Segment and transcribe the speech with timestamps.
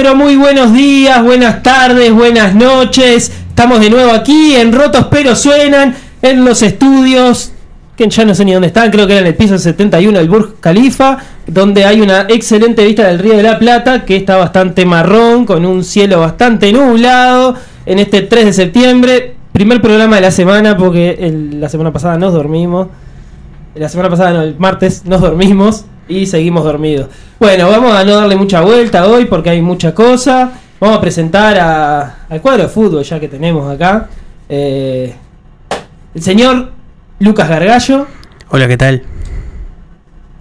[0.00, 3.32] pero muy buenos días, buenas tardes, buenas noches.
[3.48, 7.50] Estamos de nuevo aquí en Rotos pero Suenan, en los estudios,
[7.96, 10.28] que ya no sé ni dónde están, creo que era en el piso 71 del
[10.28, 14.86] Burj Khalifa, donde hay una excelente vista del Río de la Plata, que está bastante
[14.86, 20.30] marrón, con un cielo bastante nublado, en este 3 de septiembre, primer programa de la
[20.30, 22.86] semana, porque la semana pasada nos dormimos.
[23.74, 27.08] La semana pasada, no, el martes, nos dormimos y seguimos dormidos.
[27.38, 30.52] Bueno, vamos a no darle mucha vuelta hoy porque hay mucha cosa.
[30.80, 34.08] Vamos a presentar a- al cuadro de fútbol ya que tenemos acá.
[34.48, 35.14] Eh,
[36.14, 36.70] el señor
[37.20, 38.06] Lucas Gargallo.
[38.50, 39.02] Hola, ¿qué tal?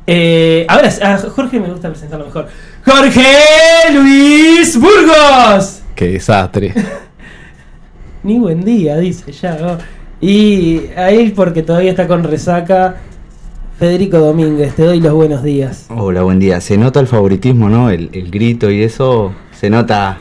[0.05, 2.47] Eh, ahora a Jorge me gusta presentarlo mejor.
[2.85, 3.25] Jorge
[3.93, 5.81] Luis Burgos.
[5.95, 6.73] Qué desastre.
[8.23, 9.57] Ni buen día, dice ya.
[9.57, 9.77] ¿no?
[10.21, 12.95] Y ahí porque todavía está con resaca.
[13.79, 15.85] Federico Domínguez, te doy los buenos días.
[15.89, 16.59] Hola, buen día.
[16.61, 17.91] Se nota el favoritismo, ¿no?
[17.91, 19.33] El, el grito y eso.
[19.59, 20.17] Se nota.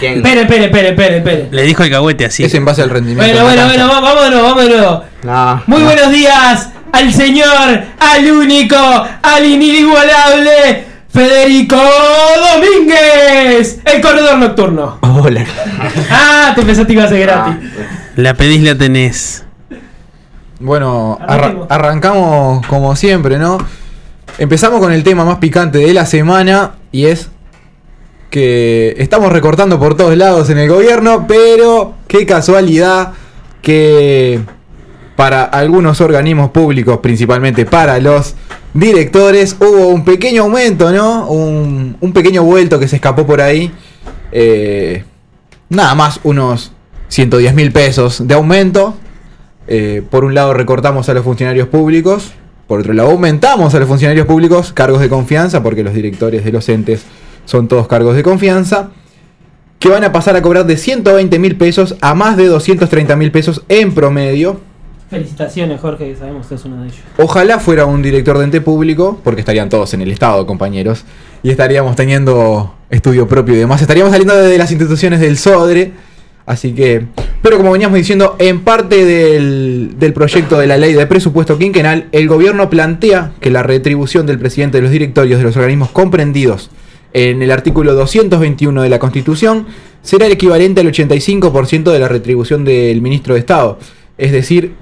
[0.00, 0.14] ¿Quién?
[0.16, 1.48] Espere, espere, espere, espere, espere.
[1.52, 2.42] Le dijo el cagüete así.
[2.42, 3.32] Es en base al rendimiento.
[3.32, 5.04] Bueno, bueno, bueno, vamos de nuevo, vamos de nuevo.
[5.22, 5.84] No, Muy no.
[5.86, 11.76] buenos días al señor, al único, al inigualable Federico
[12.54, 14.98] Domínguez, el corredor nocturno.
[15.02, 15.44] Hola.
[16.10, 17.54] Ah, te pensaste que iba a ser gratis.
[18.16, 19.44] La pedís, la tenés.
[20.60, 23.58] Bueno, arra- arrancamos como siempre, ¿no?
[24.38, 27.28] Empezamos con el tema más picante de la semana y es
[28.30, 33.12] que estamos recortando por todos lados en el gobierno, pero qué casualidad
[33.62, 34.40] que
[35.16, 38.34] para algunos organismos públicos, principalmente para los
[38.72, 41.26] directores, hubo un pequeño aumento, ¿no?
[41.26, 43.70] Un, un pequeño vuelto que se escapó por ahí.
[44.32, 45.04] Eh,
[45.68, 46.72] nada más unos
[47.08, 48.94] 110 mil pesos de aumento.
[49.72, 52.32] Eh, por un lado recortamos a los funcionarios públicos,
[52.66, 56.50] por otro lado aumentamos a los funcionarios públicos cargos de confianza, porque los directores de
[56.50, 57.04] los entes
[57.44, 58.90] son todos cargos de confianza,
[59.78, 63.30] que van a pasar a cobrar de 120 mil pesos a más de 230 mil
[63.30, 64.60] pesos en promedio.
[65.08, 66.98] Felicitaciones, Jorge, que sabemos que es uno de ellos.
[67.18, 71.04] Ojalá fuera un director de ente público, porque estarían todos en el Estado, compañeros,
[71.44, 73.80] y estaríamos teniendo estudio propio y demás.
[73.80, 75.92] Estaríamos saliendo de las instituciones del SODRE,
[76.50, 77.06] así que...
[77.42, 82.08] Pero como veníamos diciendo, en parte del, del proyecto de la ley de presupuesto quinquenal,
[82.12, 86.70] el gobierno plantea que la retribución del presidente de los directorios de los organismos comprendidos
[87.12, 89.66] en el artículo 221 de la Constitución
[90.02, 93.78] será el equivalente al 85% de la retribución del ministro de Estado.
[94.18, 94.74] Es decir,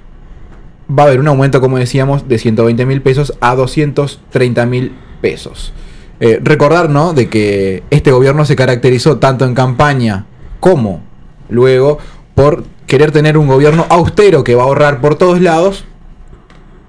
[0.91, 5.73] va a haber un aumento, como decíamos, de 120 mil pesos a 230 mil pesos.
[6.21, 7.13] Eh, recordar, ¿no?
[7.13, 10.27] De que este gobierno se caracterizó tanto en campaña
[10.61, 11.03] como
[11.49, 11.99] luego
[12.35, 15.85] por querer tener un gobierno austero que va a ahorrar por todos lados.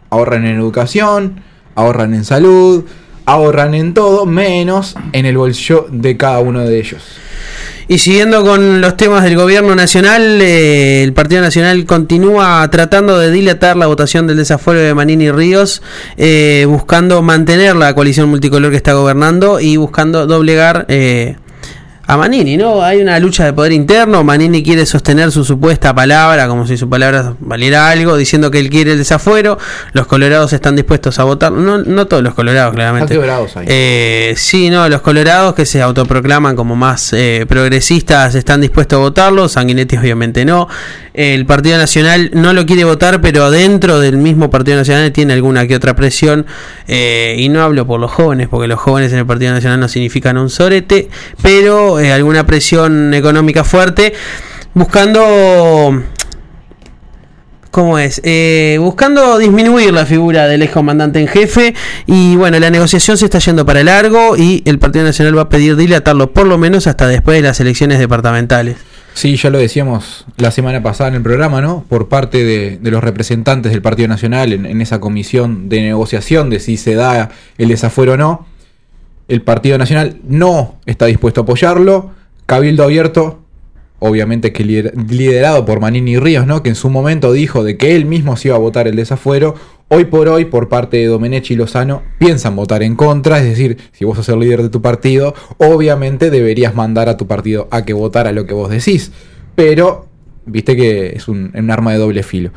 [0.10, 1.42] Ahorran en educación,
[1.76, 2.86] ahorran en salud,
[3.26, 7.04] ahorran en todo, menos en el bolsillo de cada uno de ellos.
[7.88, 13.32] Y siguiendo con los temas del gobierno nacional, eh, el Partido Nacional continúa tratando de
[13.32, 15.82] dilatar la votación del desafuero de Manini Ríos,
[16.16, 21.38] eh, buscando mantener la coalición multicolor que está gobernando y buscando doblegar eh,
[22.10, 22.82] a Manini, ¿no?
[22.82, 26.90] Hay una lucha de poder interno, Manini quiere sostener su supuesta palabra, como si su
[26.90, 29.60] palabra valiera algo, diciendo que él quiere el desafuero,
[29.94, 33.14] los colorados están dispuestos a votar, no, no todos los colorados, claramente.
[33.14, 33.66] Ahí.
[33.68, 39.02] Eh, sí, no, los colorados que se autoproclaman como más eh, progresistas están dispuestos a
[39.02, 40.68] votarlo, Sanguinetti obviamente no.
[41.14, 45.68] El Partido Nacional no lo quiere votar, pero dentro del mismo Partido Nacional tiene alguna
[45.68, 46.48] que otra presión.
[46.88, 49.88] eh, y no hablo por los jóvenes, porque los jóvenes en el Partido Nacional no
[49.88, 51.10] significan un sorete,
[51.42, 54.14] pero alguna presión económica fuerte,
[54.74, 56.04] buscando
[57.72, 58.20] ¿Cómo es?
[58.24, 61.76] Eh, buscando disminuir la figura del ex comandante en jefe
[62.08, 65.50] y bueno, la negociación se está yendo para largo y el Partido Nacional va a
[65.50, 68.78] pedir dilatarlo por lo menos hasta después de las elecciones departamentales.
[69.14, 71.86] Sí, ya lo decíamos la semana pasada en el programa, ¿no?
[71.88, 76.50] Por parte de, de los representantes del Partido Nacional en, en esa comisión de negociación
[76.50, 77.30] de si se da
[77.60, 78.48] el desafuero o no.
[79.30, 82.12] El Partido Nacional no está dispuesto a apoyarlo.
[82.46, 83.40] Cabildo abierto,
[84.00, 86.64] obviamente que lider- liderado por Manini Ríos, ¿no?
[86.64, 89.56] Que en su momento dijo de que él mismo se iba a votar el desafuero.
[89.88, 93.78] Hoy por hoy, por parte de Domenech y Lozano, piensan votar en contra, es decir,
[93.92, 97.86] si vos sos el líder de tu partido, obviamente deberías mandar a tu partido a
[97.86, 99.12] que votara lo que vos decís.
[99.56, 100.08] Pero,
[100.46, 102.52] viste que es un arma de doble filo.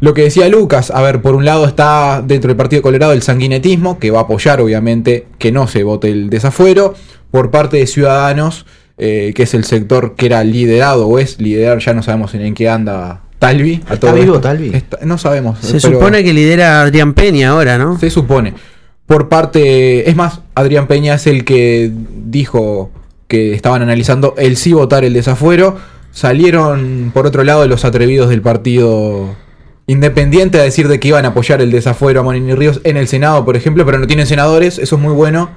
[0.00, 3.22] Lo que decía Lucas, a ver, por un lado está dentro del Partido Colorado el
[3.22, 6.94] sanguinetismo, que va a apoyar obviamente que no se vote el desafuero,
[7.30, 8.64] por parte de Ciudadanos,
[8.98, 12.40] eh, que es el sector que era liderado o es liderar, ya no sabemos en,
[12.42, 13.82] en qué anda Talvi.
[13.88, 14.40] a ¿Está todo vivo esto.
[14.40, 14.70] Talvi?
[14.74, 15.58] Está- no sabemos.
[15.60, 17.98] Se pero supone que lidera Adrián Peña ahora, ¿no?
[17.98, 18.54] Se supone.
[19.06, 21.90] Por parte, es más, Adrián Peña es el que
[22.26, 22.90] dijo
[23.28, 25.76] que estaban analizando el sí votar el desafuero.
[26.12, 29.34] Salieron, por otro lado, los atrevidos del partido
[29.90, 33.08] independiente a decir de que iban a apoyar el desafuero a Monini Ríos en el
[33.08, 35.50] Senado, por ejemplo, pero no tienen senadores, eso es muy bueno.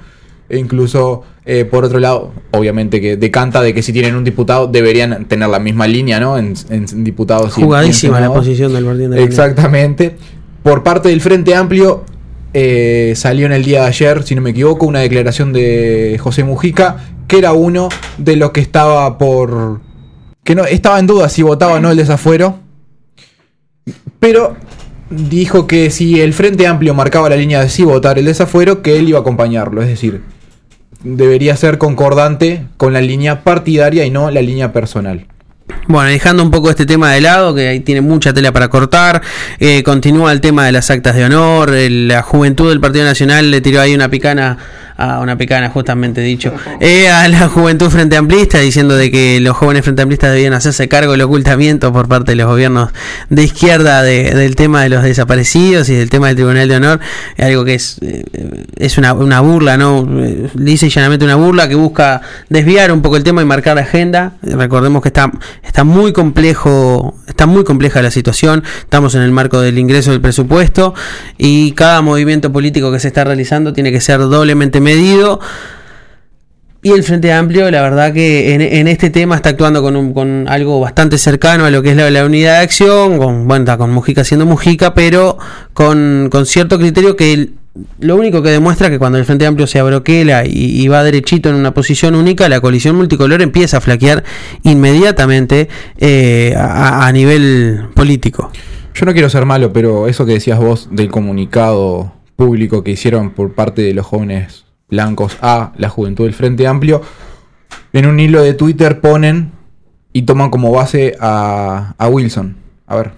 [0.48, 4.66] E incluso, eh, por otro lado, obviamente que decanta de que si tienen un diputado
[4.66, 6.36] deberían tener la misma línea, ¿no?
[6.36, 9.42] En, en diputados y en Jugadísima la posición del Partido Independiente.
[9.42, 10.16] Exactamente.
[10.62, 12.04] Por parte del Frente Amplio,
[12.52, 16.44] eh, salió en el día de ayer, si no me equivoco, una declaración de José
[16.44, 17.88] Mujica, que era uno
[18.18, 19.80] de los que estaba por.
[20.42, 22.63] que no estaba en duda si votaba o no el desafuero.
[24.24, 24.56] Pero
[25.10, 28.96] dijo que si el Frente Amplio marcaba la línea de sí votar el desafuero, que
[28.96, 29.82] él iba a acompañarlo.
[29.82, 30.22] Es decir,
[31.02, 35.26] debería ser concordante con la línea partidaria y no la línea personal.
[35.88, 39.20] Bueno, dejando un poco este tema de lado, que ahí tiene mucha tela para cortar,
[39.58, 43.50] eh, continúa el tema de las actas de honor, el- la juventud del Partido Nacional
[43.50, 44.56] le tiró ahí una picana,
[44.96, 49.56] a una picana justamente dicho, eh, a la juventud frente amplista, diciendo de que los
[49.56, 52.90] jóvenes frente amplistas debían hacerse cargo del ocultamiento por parte de los gobiernos
[53.28, 57.00] de izquierda de- del tema de los desaparecidos y del tema del Tribunal de Honor,
[57.38, 58.24] algo que es, eh,
[58.76, 60.06] es una, una burla, ¿no?
[60.20, 63.82] Eh, y llanamente una burla que busca desviar un poco el tema y marcar la
[63.82, 64.34] agenda.
[64.42, 65.30] Recordemos que está,
[65.62, 68.62] está muy complejo, está muy compleja la situación.
[68.80, 70.94] Estamos en el marco del ingreso del presupuesto
[71.38, 75.40] y cada movimiento político que se está realizando tiene que ser doblemente medido.
[76.82, 80.46] Y el Frente Amplio, la verdad que en, este tema está actuando con, un- con
[80.48, 83.78] algo bastante cercano a lo que es la, la unidad de acción, con, bueno, está
[83.78, 85.38] con Mujica siendo Mujica, pero
[85.72, 87.52] con, cierto criterio que
[88.00, 91.54] lo único que demuestra que cuando el Frente Amplio se abroquela y, va derechito en
[91.54, 94.22] una posición única, la coalición multicolor empieza a flaquear
[94.62, 98.52] inmediatamente eh, a nivel político.
[98.94, 103.30] Yo no quiero ser malo, pero eso que decías vos del comunicado público que hicieron
[103.30, 104.63] por parte de los jóvenes
[104.94, 107.02] blancos a la juventud del Frente Amplio,
[107.92, 109.50] en un hilo de Twitter ponen
[110.12, 112.56] y toman como base a, Wilson.
[112.86, 113.12] A ver,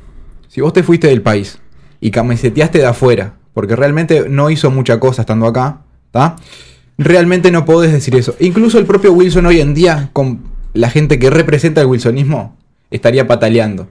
[0.49, 1.59] si vos te fuiste del país
[2.01, 6.37] y camiseteaste de afuera, porque realmente no hizo mucha cosa estando acá, ¿está?
[6.99, 8.35] Realmente no podés decir eso.
[8.41, 12.57] Incluso el propio Wilson hoy en día, con la gente que representa el wilsonismo,
[12.91, 13.89] estaría pataleando.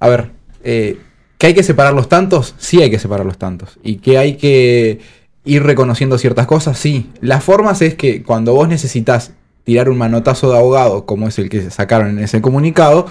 [0.00, 0.30] A ver,
[0.64, 0.98] eh,
[1.36, 2.54] ¿que hay que separar los tantos?
[2.56, 3.78] Sí hay que separar los tantos.
[3.82, 5.00] ¿Y que hay que
[5.44, 6.78] ir reconociendo ciertas cosas?
[6.78, 7.10] Sí.
[7.20, 9.32] Las formas es que cuando vos necesitas
[9.64, 13.06] tirar un manotazo de abogado, como es el que sacaron en ese comunicado,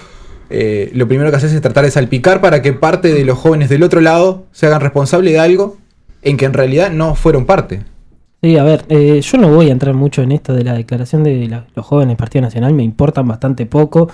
[0.49, 3.69] eh, lo primero que haces es tratar de salpicar para que parte de los jóvenes
[3.69, 5.77] del otro lado se hagan responsables de algo
[6.21, 7.83] en que en realidad no fueron parte.
[8.43, 11.23] Sí, a ver, eh, yo no voy a entrar mucho en esto de la declaración
[11.23, 14.09] de los jóvenes del Partido Nacional, me importan bastante poco.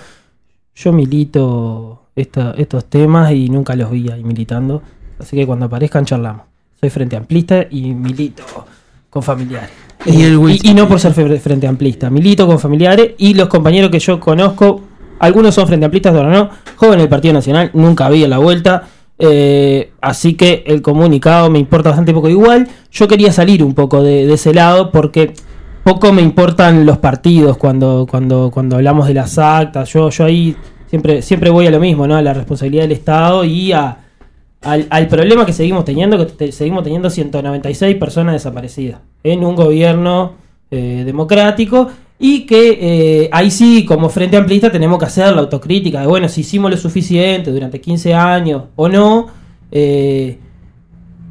[0.74, 4.82] Yo milito estos temas y nunca los vi ahí militando,
[5.18, 6.47] así que cuando aparezcan charlamos.
[6.80, 8.44] Soy frente amplista y milito
[9.10, 9.70] con familiares.
[10.06, 13.34] Y Eh, el Wil- y, y no por ser frente amplista, milito con familiares y
[13.34, 14.82] los compañeros que yo conozco,
[15.18, 18.88] algunos son frente amplistas, otros no, jóvenes del Partido Nacional, nunca vi en la vuelta.
[19.20, 22.28] eh, así que el comunicado me importa bastante poco.
[22.28, 25.34] Igual yo quería salir un poco de, de ese lado porque
[25.82, 29.92] poco me importan los partidos cuando, cuando, cuando hablamos de las actas.
[29.92, 30.54] Yo, yo ahí
[30.88, 32.14] siempre, siempre voy a lo mismo, ¿no?
[32.14, 33.96] A la responsabilidad del Estado y a,
[34.62, 40.34] al, al problema que seguimos teniendo, que seguimos teniendo 196 personas desaparecidas en un gobierno
[40.70, 41.88] eh, democrático
[42.18, 46.28] y que eh, ahí sí, como Frente Amplista, tenemos que hacer la autocrítica de, bueno,
[46.28, 49.28] si hicimos lo suficiente durante 15 años o no,
[49.70, 50.38] eh,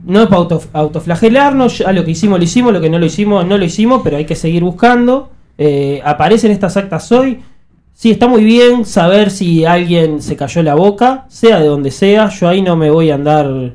[0.06, 3.06] no es para auto, autoflagelarnos, ya lo que hicimos lo hicimos, lo que no lo
[3.06, 5.30] hicimos no lo hicimos, pero hay que seguir buscando.
[6.04, 7.42] Aparecen estas actas hoy.
[7.98, 12.30] Sí, está muy bien saber si alguien se cayó la boca, sea de donde sea.
[12.30, 13.74] Yo ahí no me voy a andar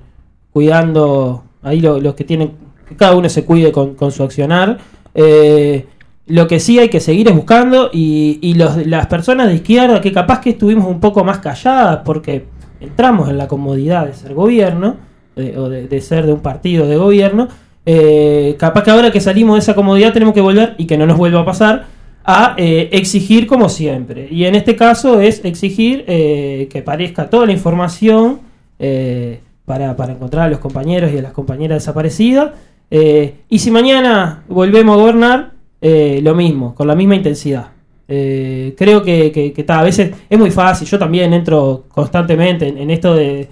[0.53, 2.53] cuidando, ahí lo- los que tienen,
[2.89, 4.79] que cada uno se cuide con, su accionar.
[5.13, 5.87] Eh,
[6.27, 10.39] lo que sí hay que seguir es buscando y, las personas de izquierda que capaz
[10.39, 12.45] que estuvimos un poco más calladas porque
[12.81, 14.99] entramos en la comodidad de ser gobierno
[15.35, 17.49] eh, o de, de ser de un partido de gobierno,
[17.85, 21.07] eh, capaz que ahora que salimos de esa comodidad tenemos que volver y que no
[21.09, 21.92] nos vuelva a pasar
[22.25, 24.29] a eh, exigir como siempre.
[24.31, 28.41] Y en este caso es exigir eh, que parezca toda la información
[28.79, 32.53] eh, para, para encontrar a los compañeros y a las compañeras desaparecidas.
[32.91, 37.69] Y si mañana volvemos a gobernar, lo mismo, con la misma intensidad.
[38.07, 43.49] Creo que, que, a veces es muy fácil, yo también entro constantemente en, esto de...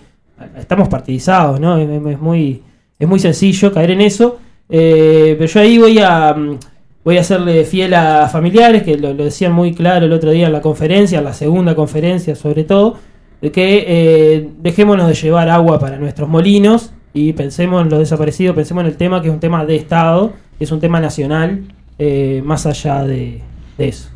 [0.58, 1.78] Estamos partidizados, ¿no?
[1.78, 2.62] Es, muy,
[2.98, 6.34] es muy sencillo caer en eso, pero yo ahí voy a...
[6.34, 6.58] mm,
[7.02, 10.46] Voy a serle fiel a familiares, que lo, lo decían muy claro el otro día
[10.46, 12.98] en la conferencia, en la segunda conferencia sobre todo,
[13.40, 18.54] de que eh, dejémonos de llevar agua para nuestros molinos y pensemos en los desaparecidos,
[18.54, 21.62] pensemos en el tema que es un tema de Estado, es un tema nacional,
[21.98, 23.40] eh, más allá de,
[23.78, 24.10] de eso.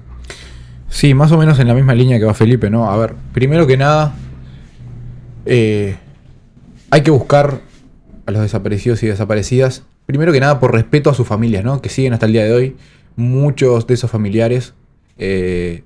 [0.88, 2.88] Sí, más o menos en la misma línea que va Felipe, ¿no?
[2.90, 4.14] A ver, primero que nada,
[5.46, 5.96] eh,
[6.90, 7.60] hay que buscar
[8.26, 11.80] a los desaparecidos y desaparecidas, primero que nada por respeto a sus familias, ¿no?
[11.80, 12.76] Que siguen hasta el día de hoy.
[13.16, 14.74] Muchos de esos familiares
[15.18, 15.82] eh,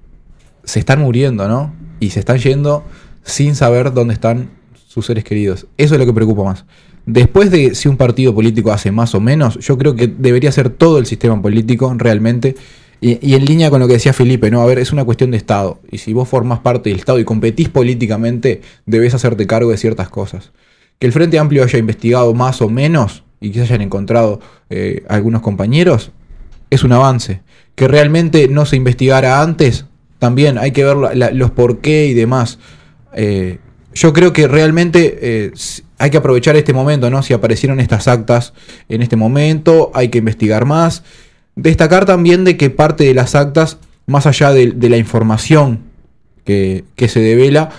[0.65, 1.75] se están muriendo, ¿no?
[2.01, 2.85] Y se están yendo
[3.23, 4.51] sin saber dónde están
[4.87, 5.67] sus seres queridos.
[5.77, 6.65] Eso es lo que preocupa más.
[7.07, 10.71] Después de si un partido político hace más o menos, yo creo que debería ser
[10.71, 12.57] todo el sistema político realmente.
[13.01, 14.61] Y, y en línea con lo que decía Felipe, ¿no?
[14.61, 15.81] A ver, es una cuestión de Estado.
[15.91, 20.09] Y si vos formás parte del Estado y competís políticamente, debes hacerte cargo de ciertas
[20.09, 20.51] cosas.
[20.99, 24.40] Que el Frente Amplio haya investigado más o menos y que hayan encontrado
[24.71, 26.12] eh, algunos compañeros,
[26.71, 27.42] es un avance.
[27.75, 29.87] Que realmente no se investigara antes,
[30.18, 30.97] también hay que ver
[31.35, 32.59] los por qué y demás.
[33.14, 33.59] Eh,
[33.95, 35.52] yo creo que realmente eh,
[35.99, 37.23] hay que aprovechar este momento, ¿no?
[37.23, 38.52] Si aparecieron estas actas
[38.88, 41.04] en este momento, hay que investigar más.
[41.54, 45.80] Destacar también de que parte de las actas, más allá de, la información
[46.45, 47.71] que, que se devela,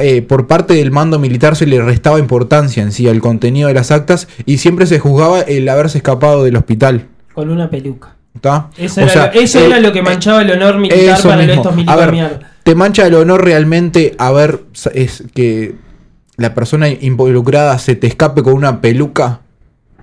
[0.00, 3.74] eh, por parte del mando militar se le restaba importancia en sí al contenido de
[3.74, 7.06] las actas y siempre se juzgaba el haberse escapado del hospital.
[7.34, 8.14] Con una peluca.
[8.34, 8.68] ¿Está?
[8.76, 11.52] Eso, era, sea, lo, eso eh, era lo que manchaba el honor militar para mismo.
[11.54, 12.30] estos militares.
[12.62, 15.74] ¿Te mancha el honor realmente a ver sa- es que
[16.36, 19.40] la persona involucrada se te escape con una peluca?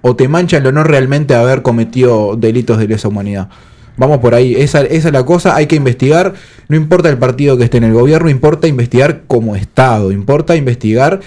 [0.01, 3.49] ¿O te mancha el honor realmente haber cometido delitos de lesa humanidad?
[3.97, 6.33] Vamos por ahí, esa, es la cosa, hay que investigar,
[6.67, 11.21] no importa el partido que esté en el gobierno, importa investigar como Estado, importa investigar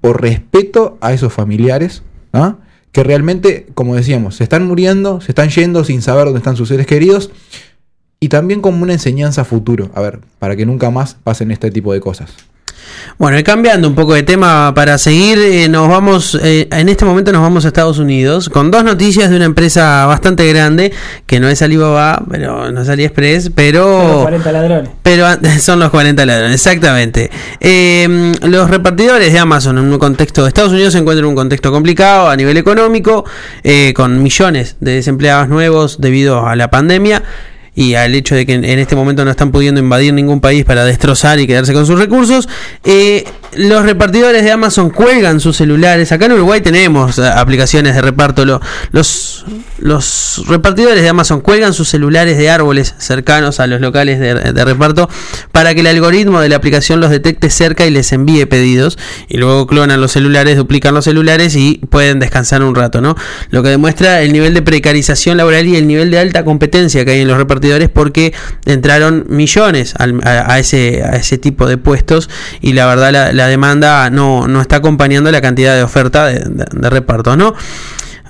[0.00, 2.02] por respeto a esos familiares,
[2.32, 2.56] ¿ah?
[2.92, 6.68] que realmente, como decíamos, se están muriendo, se están yendo sin saber dónde están sus
[6.68, 7.30] seres queridos,
[8.20, 11.92] y también como una enseñanza futuro, a ver, para que nunca más pasen este tipo
[11.92, 12.32] de cosas.
[13.18, 17.04] Bueno, y cambiando un poco de tema para seguir, eh, nos vamos, eh, en este
[17.04, 20.92] momento nos vamos a Estados Unidos con dos noticias de una empresa bastante grande,
[21.26, 23.84] que no es Alibaba, pero no es AliExpress, pero...
[23.84, 24.90] Son los 40 ladrones.
[25.02, 25.26] Pero
[25.60, 27.30] son los 40 ladrones, exactamente.
[27.60, 31.72] Eh, los repartidores de Amazon en un contexto, Estados Unidos se encuentra en un contexto
[31.72, 33.24] complicado a nivel económico,
[33.64, 37.22] eh, con millones de desempleados nuevos debido a la pandemia
[37.78, 40.84] y al hecho de que en, este momento no están pudiendo invadir ningún país para
[40.84, 42.48] destrozar y quedarse con sus recursos.
[42.82, 46.10] Eh, los repartidores de Amazon cuelgan sus celulares.
[46.10, 48.44] Acá en Uruguay tenemos eh, aplicaciones de reparto.
[48.44, 49.44] Lo- los,
[49.78, 54.64] los repartidores de Amazon cuelgan sus celulares de árboles cercanos a los locales de, de
[54.64, 55.08] reparto
[55.52, 58.98] para que el algoritmo de la aplicación los detecte cerca y les envíe pedidos.
[59.28, 63.14] Y luego clonan los celulares, duplican los celulares y pueden descansar un rato, ¿no?
[63.50, 67.12] Lo que demuestra el nivel de precarización laboral y el nivel de alta competencia que
[67.12, 68.32] hay en los repartidores porque
[68.64, 72.28] entraron millones a, ese, a ese tipo de puestos
[72.60, 76.90] y la verdad la, demanda no, no está acompañando la cantidad de oferta de, de-
[76.90, 77.54] repartos, ¿no?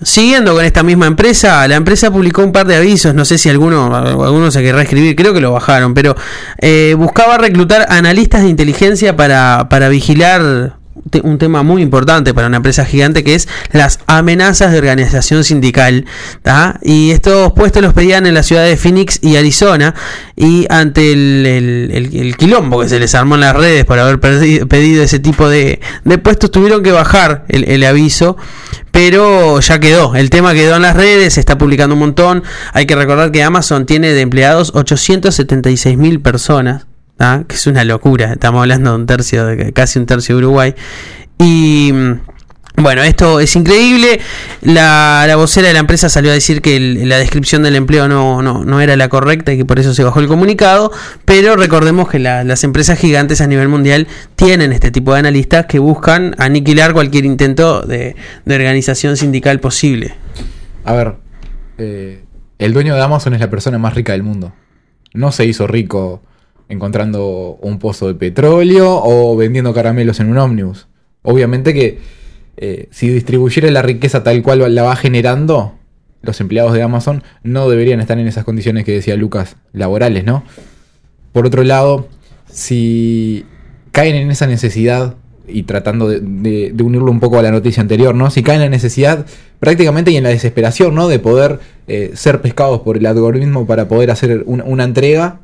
[0.01, 3.49] Siguiendo con esta misma empresa, la empresa publicó un par de avisos, no sé si
[3.49, 6.15] alguno, alguno se querrá escribir, creo que lo bajaron, pero
[6.59, 10.78] eh, buscaba reclutar analistas de inteligencia para, para vigilar
[11.23, 16.05] un tema muy importante para una empresa gigante que es las amenazas de organización sindical.
[16.83, 19.95] Y estos puestos los pedían en la ciudad de Phoenix y Arizona.
[20.37, 25.03] Y ante el, el- quilombo que se les armó en las redes por haber pedido
[25.03, 28.37] ese tipo de, de puestos, tuvieron que bajar el, el aviso.
[28.91, 32.43] Pero ya quedó, el tema quedó en las redes, se está publicando un montón.
[32.73, 36.88] Hay que recordar que Amazon tiene de empleados 876 mil personas.
[37.19, 37.45] ¿Tá?
[37.47, 38.33] que es una locura.
[38.33, 40.75] Estamos hablando de un tercio, de casi un tercio de Uruguay.
[41.39, 42.13] Y mm,
[42.83, 44.21] bueno, esto es increíble.
[44.63, 48.41] La, la vocera de la empresa salió a decir que la descripción del empleo no,
[48.41, 50.93] no, no era la correcta y que por eso se bajó el comunicado.
[51.25, 54.07] Pero recordemos que la- las empresas gigantes a nivel mundial
[54.37, 60.15] tienen este tipo de analistas que buscan aniquilar cualquier intento de, de organización sindical posible.
[60.85, 61.15] A ver,
[61.79, 62.23] eh,
[62.61, 64.53] el dueño de Amazon es la persona más rica del mundo.
[65.15, 66.23] No se hizo rico
[66.69, 70.87] encontrando un pozo de petróleo o vendiendo caramelos en un ómnibus.
[71.23, 71.99] Obviamente que
[72.57, 75.75] eh, si distribuyera la riqueza tal cual la va generando,
[76.23, 80.43] los empleados de Amazon no deberían estar en esas condiciones que decía Lucas, laborales, ¿no?
[81.33, 82.09] Por otro lado,
[82.51, 83.45] si
[83.93, 85.15] caen en esa necesidad
[85.47, 88.31] y tratando de, unirlo un poco a la noticia anterior, ¿no?
[88.31, 89.25] Si caen en la necesidad
[89.61, 91.09] prácticamente y en la desesperación, ¿no?
[91.09, 95.41] De poder eh, ser pescados por el algoritmo para poder hacer un- una entrega.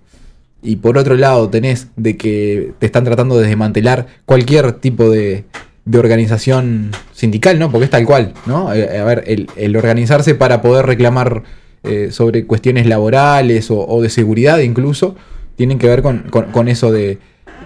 [0.64, 5.44] Y por otro lado tenés de que te están tratando de desmantelar cualquier tipo de,
[5.84, 7.70] de organización sindical, ¿no?
[7.70, 8.72] Porque es tal cual, ¿no?
[8.74, 11.42] Eh, a ver, el, el organizarse para poder reclamar
[11.82, 15.16] eh, sobre cuestiones laborales o, de seguridad incluso,
[15.56, 17.18] tienen que ver con, con- eso de,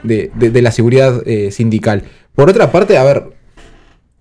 [0.03, 2.03] de- de- la seguridad eh, sindical.
[2.35, 3.23] Por otra parte, a ver,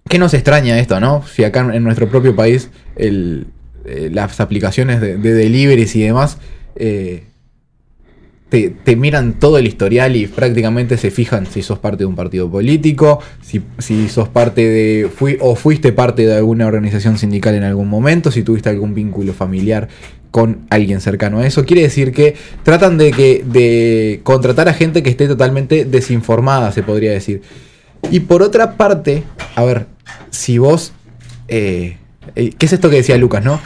[0.07, 1.23] ¿qué nos extraña esto, no?
[1.25, 3.47] Si acá en nuestro propio país el,
[3.85, 6.37] eh, las aplicaciones de, de deliveries y demás
[6.75, 7.23] eh,
[8.49, 12.15] te, te miran todo el historial y prácticamente se fijan si sos parte de un
[12.15, 15.09] partido político, si, si sos parte de.
[15.13, 19.33] Fui, o fuiste parte de alguna organización sindical en algún momento, si tuviste algún vínculo
[19.33, 19.89] familiar
[20.31, 21.65] con alguien cercano a eso.
[21.65, 26.83] Quiere decir que tratan de, que, de contratar a gente que esté totalmente desinformada, se
[26.83, 27.41] podría decir.
[28.11, 29.23] Y por otra parte,
[29.55, 29.87] a ver,
[30.29, 30.93] si vos.
[31.47, 31.97] eh,
[32.35, 33.59] eh, ¿Qué es esto que decía Lucas, no?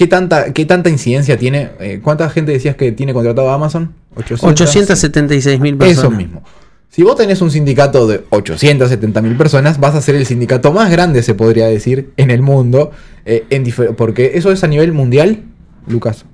[0.00, 1.72] ¿Qué tanta, qué tanta incidencia tiene?
[1.78, 3.92] eh, ¿Cuánta gente decías que tiene contratado a Amazon?
[4.16, 5.98] 876 mil personas.
[5.98, 6.42] Eso mismo.
[6.88, 10.90] Si vos tenés un sindicato de 870 mil personas, vas a ser el sindicato más
[10.90, 12.92] grande, se podría decir, en el mundo.
[13.26, 13.62] eh, en
[13.94, 15.42] porque eso es a nivel mundial,
[15.86, 16.24] Lucas.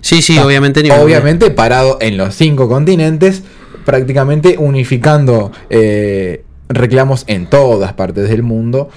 [0.00, 0.82] Sí, sí, Ah, obviamente.
[0.82, 3.42] nivel Obviamente parado en los cinco continentes,
[3.84, 8.88] prácticamente unificando eh, reclamos en todas partes del mundo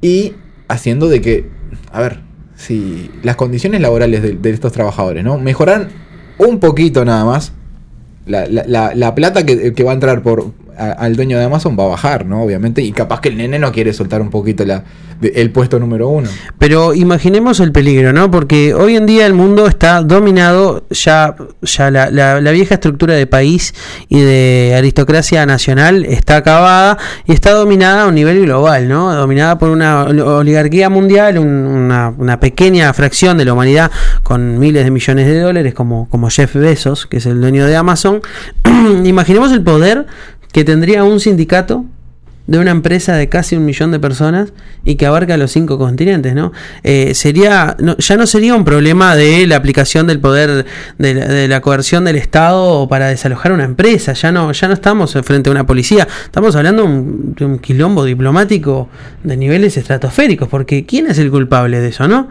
[0.00, 0.34] y
[0.68, 1.50] haciendo de que,
[1.90, 2.20] a ver,
[2.56, 5.38] si las condiciones laborales de, de estos trabajadores, ¿no?
[5.38, 5.88] Mejoran
[6.38, 7.52] un poquito nada más.
[8.26, 10.46] La, la- la- la plata que, que va a entrar por
[10.78, 12.42] al dueño de Amazon va a bajar, ¿no?
[12.42, 12.82] Obviamente.
[12.82, 14.84] Y capaz que el nene no quiere soltar un poquito la,
[15.22, 16.28] el puesto número uno.
[16.58, 18.30] Pero imaginemos el peligro, ¿no?
[18.30, 23.14] Porque hoy en día el mundo está dominado, ya, ya la, la- la vieja estructura
[23.14, 23.74] de país
[24.08, 29.14] y de aristocracia nacional está acabada y está dominada a un nivel global, ¿no?
[29.14, 33.90] Dominada por una oligarquía mundial, un- una, una pequeña fracción de la humanidad
[34.22, 37.76] con miles de millones de dólares, como, como Jeff Bezos, que es el dueño de
[37.76, 38.20] Amazon.
[39.04, 40.06] Imaginemos el poder
[40.56, 41.84] que tendría un sindicato
[42.46, 44.54] de una empresa de casi un millón de personas
[44.86, 46.50] y que abarca los cinco continentes, ¿no?
[46.82, 50.64] Eh, sería, no- ya no sería un problema de la aplicación del poder
[50.96, 55.50] de la, coerción del Estado para desalojar una empresa, ya no, ya no estamos frente
[55.50, 58.88] a una policía, estamos hablando de un, quilombo diplomático
[59.24, 62.28] de niveles estratosféricos, porque ¿quién es el culpable de eso, no?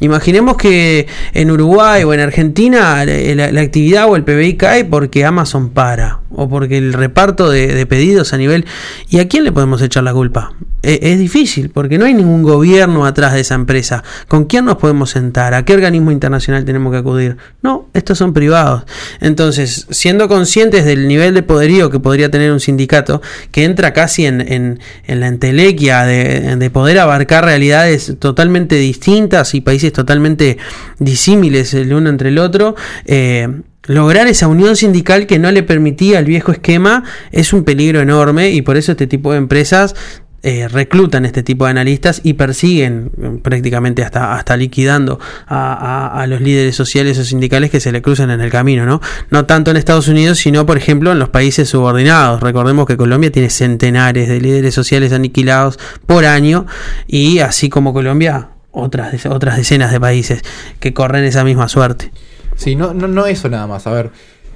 [0.00, 5.24] Imaginemos que en Uruguay o en Argentina la- la actividad o el PBI cae porque
[5.24, 8.64] Amazon para o porque el reparto de, pedidos a nivel...
[9.08, 10.52] ¿Y a quién le podemos echar la culpa?
[10.82, 14.02] E- es difícil porque no hay ningún gobierno atrás de esa empresa.
[14.28, 15.52] ¿Con quién nos podemos sentar?
[15.54, 17.36] ¿A qué organismo internacional tenemos que acudir?
[17.62, 18.84] No, estos son privados.
[19.20, 24.26] Entonces, siendo conscientes del nivel de poderío que podría tener un sindicato, que entra casi
[24.26, 30.58] en, en- en la entelequia de, de poder abarcar realidades totalmente distintas y países totalmente
[30.98, 32.74] disímiles el uno entre el otro,
[33.06, 33.48] eh,
[33.90, 38.50] lograr esa unión sindical que no le permitía al viejo esquema es un peligro enorme
[38.50, 39.96] y por eso este tipo de empresas
[40.42, 46.40] eh, reclutan este tipo de analistas y persiguen eh, prácticamente hasta, hasta liquidando a, los
[46.40, 49.00] líderes sociales o sindicales que se le cruzan en el camino, ¿no?
[49.28, 52.40] No tanto en Estados Unidos, sino por ejemplo en los países subordinados.
[52.40, 56.64] Recordemos que Colombia tiene centenares de líderes sociales aniquilados por año
[57.08, 60.42] y así como Colombia, otras, otras decenas de países
[60.78, 62.12] que corren esa misma suerte.
[62.60, 63.86] Sí, no, no, no eso nada más.
[63.86, 64.10] A ver,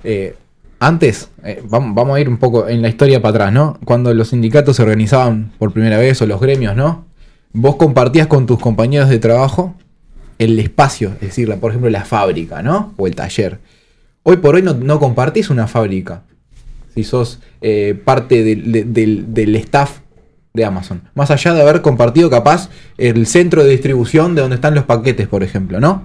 [0.04, 0.34] eh,
[0.78, 3.78] antes, eh, vamos, a ir un poco en la historia para atrás, ¿no?
[3.86, 7.06] Cuando los sindicatos se organizaban por primera vez o los gremios, ¿no?
[7.54, 9.74] Vos compartías con tus compañeros de trabajo
[10.38, 12.92] el espacio, es decir, la- por ejemplo, la fábrica, ¿no?
[12.98, 13.58] O el taller.
[14.22, 16.22] Hoy por hoy no, compartís una fábrica.
[16.94, 20.00] Si sos eh, parte del, de- del- del staff
[20.52, 21.02] de Amazon.
[21.14, 25.26] Más allá de haber compartido capaz el centro de distribución de donde están los paquetes,
[25.26, 26.04] por ejemplo, ¿no?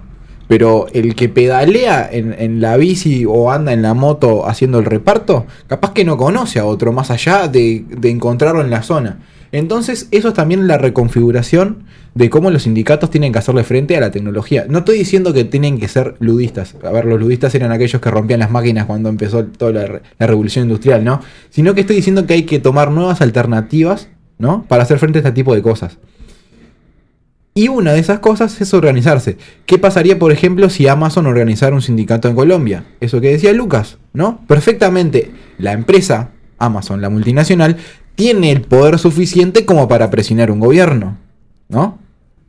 [0.50, 5.46] Pero el que pedalea en, la bici o anda en la moto haciendo el reparto,
[5.68, 9.20] capaz que no conoce a otro más allá de, encontrarlo en la zona.
[9.52, 11.84] Entonces, eso es también la reconfiguración
[12.16, 14.66] de cómo los sindicatos tienen que hacerle frente a la tecnología.
[14.68, 16.74] No estoy diciendo que tienen que ser ludistas.
[16.82, 20.26] A ver, los ludistas eran aquellos que rompían las máquinas cuando empezó toda la, la
[20.26, 21.20] revolución industrial, ¿no?
[21.50, 24.08] Sino que estoy diciendo que hay que tomar nuevas alternativas,
[24.38, 24.64] ¿no?
[24.66, 25.98] Para hacer frente a este tipo de cosas.
[27.60, 29.36] Y una de esas cosas es organizarse.
[29.66, 32.84] ¿Qué pasaría, por ejemplo, si Amazon organizara un sindicato en Colombia?
[33.02, 34.40] Eso que decía Lucas, ¿no?
[34.46, 37.76] Perfectamente, la empresa, Amazon, la multinacional,
[38.14, 41.18] tiene el poder suficiente como para presionar un gobierno,
[41.68, 41.98] ¿no?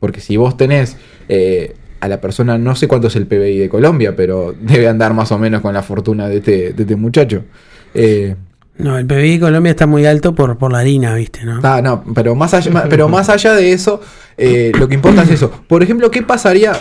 [0.00, 0.96] Porque si vos tenés
[1.28, 5.12] eh, a la persona, no sé cuánto es el PBI de Colombia, pero debe andar
[5.12, 7.44] más o menos con la fortuna de este, de este muchacho.
[7.92, 8.34] Eh,
[8.78, 11.44] No, el PBI de Colombia está muy alto por, por la harina, ¿viste?
[11.44, 11.60] ¿no?
[11.62, 14.00] Ah, no, pero más allá, pero más allá de eso,
[14.38, 15.50] eh, lo que importa es eso.
[15.68, 16.72] Por ejemplo, ¿qué pasaría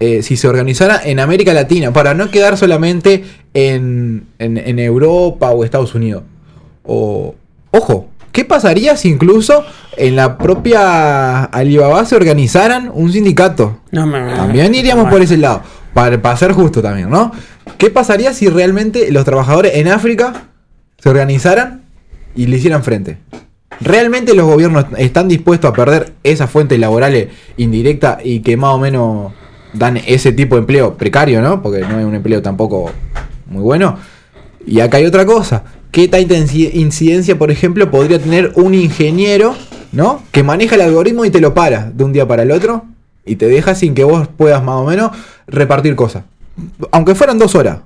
[0.00, 1.92] eh, si se organizara en América Latina?
[1.92, 3.24] Para no quedar solamente
[3.54, 6.22] en, en- en Europa o Estados Unidos.
[6.84, 7.34] O,
[7.72, 9.64] ojo, ¿qué pasaría si incluso
[9.96, 13.80] en la propia Alibaba se organizaran un sindicato?
[13.90, 15.62] No, me- También iríamos por ese lado.
[15.92, 17.32] Para, para ser justo también, ¿no?
[17.76, 20.44] ¿Qué pasaría si realmente los trabajadores en África
[21.02, 21.82] se organizaran
[22.34, 23.18] y le hicieran frente?
[23.80, 28.78] ¿Realmente los gobiernos están dispuestos a perder esas fuentes laborales indirectas y que más o
[28.78, 29.32] menos
[29.72, 31.62] dan ese tipo de empleo precario, ¿no?
[31.62, 32.90] Porque no es un empleo tampoco
[33.46, 33.96] muy bueno.
[34.66, 35.64] Y acá hay otra cosa.
[35.90, 39.56] ¿Qué tanta inci- incidencia, por ejemplo, podría tener un ingeniero,
[39.90, 40.22] ¿no?
[40.30, 42.84] Que maneja el algoritmo y te lo para de un día para el otro
[43.24, 45.10] y te deja sin que vos puedas más o menos
[45.46, 46.24] repartir cosas.
[46.92, 47.78] Aunque fueran dos horas.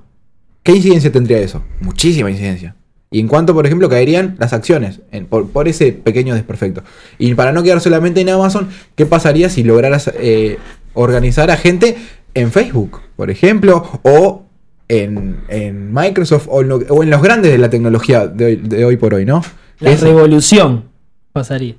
[0.63, 1.63] ¿Qué incidencia tendría eso?
[1.79, 2.75] Muchísima incidencia.
[3.09, 6.83] Y en cuanto, por ejemplo, caerían las acciones en- por, por ese pequeño desperfecto.
[7.17, 10.57] Y para no quedar solamente en Amazon, ¿qué pasaría si lograras eh,
[10.93, 11.95] organizar a gente
[12.33, 14.43] en Facebook, por ejemplo, o
[14.89, 18.55] en, en Microsoft o en, lo- o en los grandes de la tecnología de hoy,
[18.57, 19.41] de hoy por hoy, ¿no?
[19.79, 20.05] La Eso.
[20.05, 20.85] revolución
[21.33, 21.75] pasaría.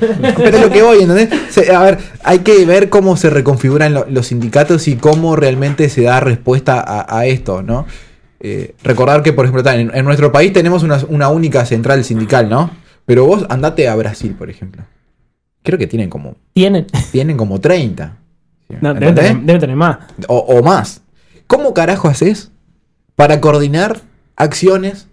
[0.00, 1.28] Pero es lo que voy, ¿entendés?
[1.70, 6.02] A ver, hay que ver cómo se reconfiguran lo- los sindicatos y cómo realmente se
[6.02, 7.84] da respuesta a, a esto, ¿no?
[8.44, 12.48] Eh, recordar que, por ejemplo, en, en nuestro país tenemos una, una única central sindical,
[12.48, 12.70] ¿no?
[13.06, 14.82] Pero vos andate a Brasil, por ejemplo.
[15.62, 16.86] Creo que tienen como, ¿Tienen?
[17.12, 18.16] tienen como 30.
[18.80, 19.14] No, deben,
[19.46, 19.98] tener, más.
[20.28, 21.02] o, o más.
[21.46, 22.50] ¿Cómo carajo haces
[23.14, 24.00] para coordinar
[24.34, 25.06] acciones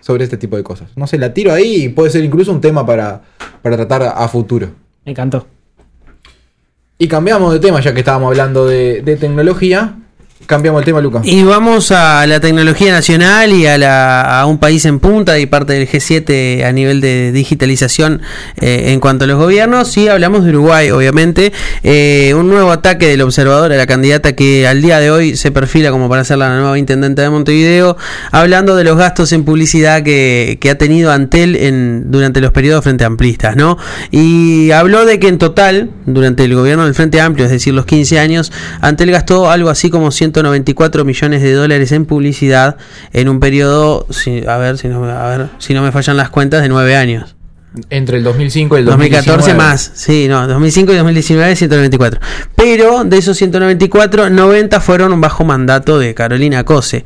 [0.00, 0.90] sobre este tipo de cosas?
[0.96, 3.22] No sé, la tiro ahí y puede ser incluso un tema para,
[3.62, 4.68] para tratar a- a futuro.
[5.04, 5.46] Me encantó.
[6.98, 9.96] Y cambiamos de tema, ya que estábamos hablando de, de tecnología.
[10.44, 11.22] Cambiamos el tema, Lucas.
[11.24, 15.46] Y vamos a la tecnología nacional y a, la- a un país en punta y
[15.46, 18.20] parte del G7 a nivel de digitalización
[18.60, 19.96] eh, en cuanto a los gobiernos.
[19.96, 21.52] Y hablamos de Uruguay, obviamente.
[21.82, 25.50] Eh, un nuevo ataque del observador a la candidata que al día de hoy se
[25.50, 27.96] perfila como para ser la nueva intendente de Montevideo,
[28.30, 33.04] hablando de los gastos en publicidad que, ha tenido Antel en, durante los periodos frente
[33.04, 33.78] amplistas, ¿no?
[34.12, 37.86] Y habló de que en total, durante el gobierno del Frente Amplio, es decir, los
[37.86, 42.76] 15 años, Antel gastó algo así como 194 millones de dólares en publicidad
[43.12, 46.16] en un periodo, si- a ver si no, me- a ver si no me fallan
[46.16, 47.34] las cuentas, de 9 años.
[47.90, 49.58] Entre el 2005 y el 2014 2019.
[49.58, 52.20] más, sí, no, 2005 y 2019 194.
[52.56, 57.04] Pero de esos 194, 90 fueron bajo mandato de Carolina Cose.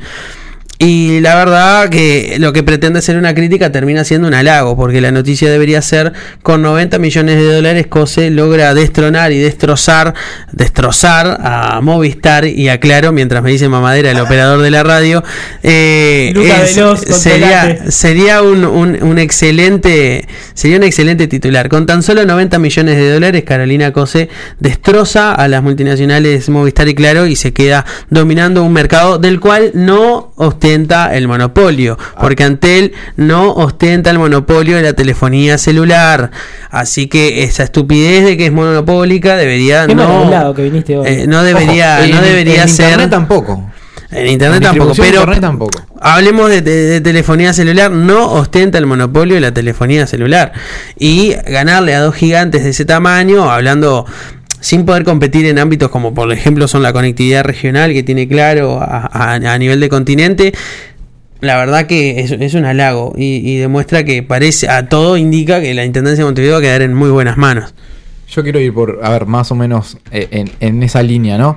[0.83, 5.03] Y la verdad que lo que pretende ser una crítica termina siendo un halago, porque
[5.03, 10.15] la noticia debería ser con 90 millones de dólares Cose logra destronar y destrozar,
[10.53, 15.23] destrozar a Movistar y a Claro, mientras me dice Mamadera, el operador de la radio,
[15.63, 16.33] eh,
[16.65, 21.69] es- Veloz, sería, sería un, un- un excelente sería un excelente titular.
[21.69, 26.95] Con tan solo 90 millones de dólares, Carolina Cose destroza a las multinacionales Movistar y
[26.95, 30.33] Claro y se queda dominando un mercado del cual no
[30.71, 36.31] ostenta el monopolio, porque Antel no ostenta el monopolio de la telefonía celular.
[36.71, 41.07] Así que esa estupidez de que es monopólica debería Qué no hablado que viniste hoy.
[41.09, 43.71] eh, no debería Ojo, no en- debería en ser Internet tampoco.
[44.13, 45.83] en internet En tampoco, pero internet tampoco.
[46.01, 50.53] hablemos de, de- de telefonía celular, no ostenta el monopolio de la telefonía celular.
[50.97, 54.07] Y ganarle a dos gigantes de ese tamaño, hablando
[54.61, 58.79] sin poder competir en ámbitos como por ejemplo son la conectividad regional que tiene claro
[58.81, 60.53] a, nivel de continente.
[61.41, 65.73] La verdad que es, un halago y, y demuestra que parece, a todo indica que
[65.73, 67.75] la Intendencia de Montevideo va a quedar en muy buenas manos.
[68.29, 71.57] Yo quiero ir por, a ver, más o menos eh, en, en esa línea, ¿no?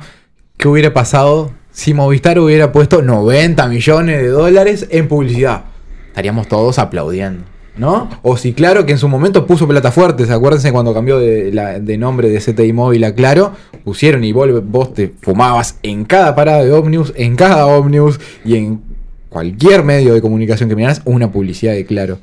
[0.58, 5.66] ¿Qué hubiera pasado si Movistar hubiera puesto 90 millones de dólares en publicidad?
[6.08, 7.44] Estaríamos todos aplaudiendo,
[7.76, 8.10] ¿no?
[8.22, 11.52] O si Claro, que en su momento puso plata fuerte, ¿se acuérdense cuando cambió de,
[11.82, 13.54] de nombre de CTI Móvil a Claro?
[13.84, 18.56] Pusieron y vos, vos te fumabas en cada parada de ómnibus, en cada ómnibus y
[18.56, 18.82] en
[19.30, 22.20] cualquier medio de comunicación que miraras una publicidad de Claro.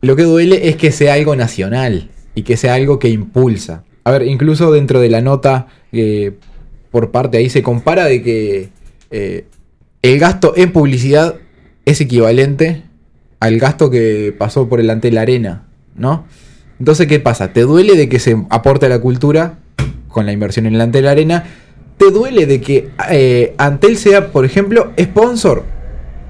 [0.00, 3.84] Lo que duele es que sea algo nacional y que sea algo que impulsa.
[4.04, 6.32] A ver, incluso dentro de la nota, eh,
[6.90, 8.68] por parte ahí se compara de que
[9.10, 9.44] eh,
[10.02, 11.36] el gasto en publicidad
[11.84, 12.82] es equivalente
[13.42, 15.64] al gasto que pasó por el Antel Arena,
[15.96, 16.24] ¿no?
[16.78, 17.52] Entonces, ¿qué pasa?
[17.52, 19.58] ¿Te duele de que se aporte a la cultura
[20.08, 21.44] con la inversión en el Antel Arena?
[21.96, 25.64] ¿Te duele de que eh, Antel sea, por ejemplo, sponsor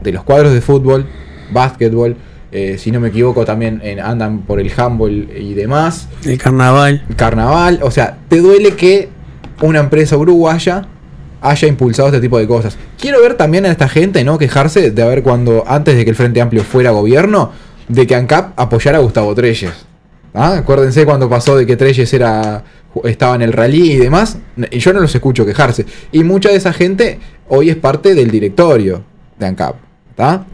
[0.02, 1.06] de los cuadros de fútbol,
[1.52, 2.16] básquetbol,
[2.50, 7.04] eh, si no me equivoco también en- andan por el handball y demás, El carnaval.
[7.16, 9.08] carnaval, o sea, ¿te duele que
[9.62, 10.86] una empresa uruguaya
[11.42, 12.76] haya impulsado este tipo de cosas.
[12.98, 14.38] Quiero ver también a esta gente, ¿no?
[14.38, 17.50] Quejarse de haber cuando, antes de que el Frente Amplio fuera gobierno,
[17.88, 19.72] de que ANCAP apoyara a Gustavo Treyes.
[20.34, 20.56] ¿Ah?
[20.58, 22.64] Acuérdense cuando pasó de que Treyes era,
[23.04, 24.38] estaba en el rally y demás.
[24.70, 25.84] Yo no los escucho quejarse.
[26.10, 29.02] Y mucha de esa gente hoy es parte del directorio
[29.38, 29.76] de ANCAP.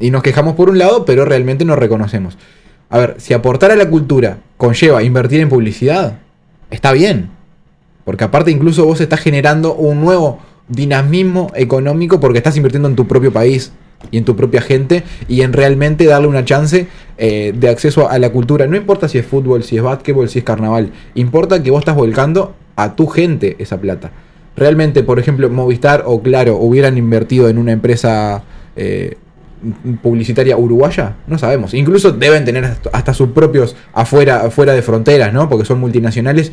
[0.00, 2.38] Y nos quejamos por un lado, pero realmente no reconocemos.
[2.90, 6.18] A ver, si aportar a la cultura conlleva invertir en publicidad,
[6.70, 7.30] está bien.
[8.04, 13.06] Porque aparte incluso vos estás generando un nuevo dinamismo económico porque estás invirtiendo en tu
[13.06, 13.72] propio país
[14.10, 18.18] y en tu propia gente y en realmente darle una chance eh, de acceso a
[18.18, 18.66] la cultura.
[18.66, 20.92] No importa si es fútbol, si es básquetbol, si es carnaval.
[21.14, 24.12] Importa que vos estás volcando a tu gente esa plata.
[24.56, 28.42] Realmente, por ejemplo, Movistar o Claro hubieran invertido en una empresa
[28.76, 29.16] eh,
[30.02, 31.74] publicitaria uruguaya, no sabemos.
[31.74, 35.48] Incluso deben tener hasta- sus propios afuera, afuera de fronteras, ¿no?
[35.48, 36.52] Porque son multinacionales.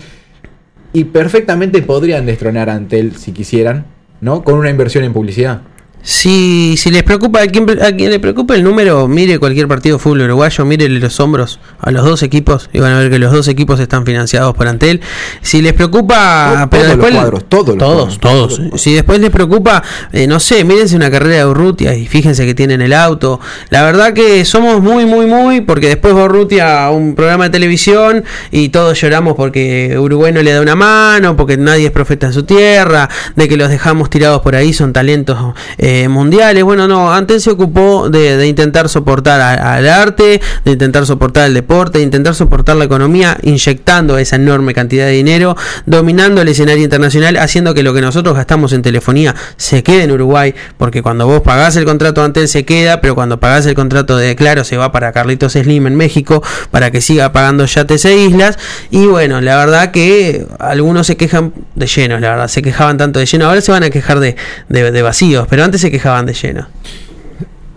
[0.93, 3.85] Y perfectamente podrían destronar a Antel si quisieran,
[4.21, 4.43] ¿no?
[4.43, 5.61] Con una inversión en publicidad.
[6.05, 9.97] Si, si les preocupa, a quien, a quien le preocupa el número, mire cualquier partido
[9.97, 13.17] de fútbol uruguayo, mire los hombros a los dos equipos y van a ver que
[13.17, 15.01] los dos equipos están financiados por Antel.
[15.41, 18.57] Si les preocupa, pero todos los después cuadros, todos los todos, cuadros, todos.
[18.57, 19.81] todos los Si después les preocupa,
[20.13, 23.39] eh, no sé, mírense una carrera de Urrutia y fíjense que tienen el auto.
[23.71, 27.49] La verdad que somos muy, muy, muy, porque después va Urrutia a un programa de
[27.49, 32.27] televisión y todos lloramos porque Uruguay no le da una mano, porque nadie es profeta
[32.27, 36.63] en su tierra, de que los dejamos tirados por ahí, son talentos eh, mundiales.
[36.63, 41.99] Bueno, no, antes se ocupó de, intentar soportar al arte, de intentar soportar el deporte,
[41.99, 45.55] de intentar soportar la economía, inyectando esa enorme cantidad de dinero,
[45.85, 50.11] dominando el escenario internacional, haciendo que lo que nosotros gastamos en telefonía se quede en
[50.11, 54.17] Uruguay, porque cuando vos pagás el contrato antes se queda, pero cuando pagás el contrato
[54.17, 58.15] de Claro se va para Carlitos Slim en México, para que siga pagando yates e
[58.17, 58.57] islas,
[58.91, 63.19] y bueno, la verdad que algunos se quejan de llenos, la verdad, se quejaban tanto
[63.19, 64.35] de lleno, ahora se van a quejar de,
[64.69, 66.67] de- de vacíos, pero antes se quejaban de lleno.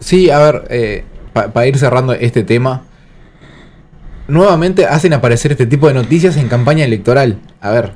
[0.01, 2.85] Sí, a ver, para ir cerrando este tema,
[4.29, 7.39] nuevamente hacen aparecer este tipo de noticias en campaña electoral.
[7.61, 7.93] A ver,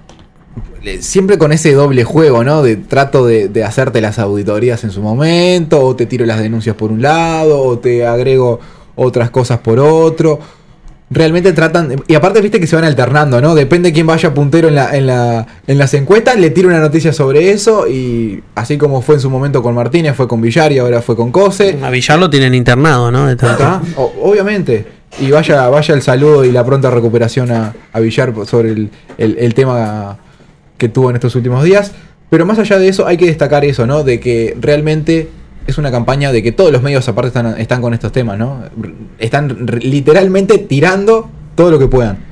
[1.01, 2.63] siempre con ese doble juego, ¿no?
[2.63, 6.93] De trato de hacerte las auditorías en su momento, o te tiro las denuncias por
[6.93, 8.61] un lado, o te agrego
[8.95, 10.41] otras cosas por otro.
[11.13, 13.55] Realmente tratan, y aparte viste que se van alternando, ¿no?
[13.55, 17.13] Depende quién vaya puntero en, la, en, la, en las encuestas, le tiro una noticia
[17.13, 20.79] sobre eso, y así como fue en su momento con Martínez, fue con Villar y
[20.79, 21.79] ahora fue con Cose.
[21.83, 23.27] A Villar lo tienen internado, ¿no?
[23.27, 23.83] De tanto- ¿Está?
[23.97, 24.87] O- obviamente.
[25.21, 29.37] Y vaya, vaya el saludo y la pronta recuperación a, a Villar sobre el, el-
[29.39, 30.19] el tema
[30.79, 31.93] que tuvo en estos últimos días.
[32.31, 34.05] Pero más allá de eso, hay que destacar eso, ¿no?
[34.05, 35.29] De que realmente
[35.67, 38.63] es una campaña de que todos los medios aparte están, están con estos temas, ¿no?
[39.19, 42.32] Están literalmente tirando todo lo que puedan.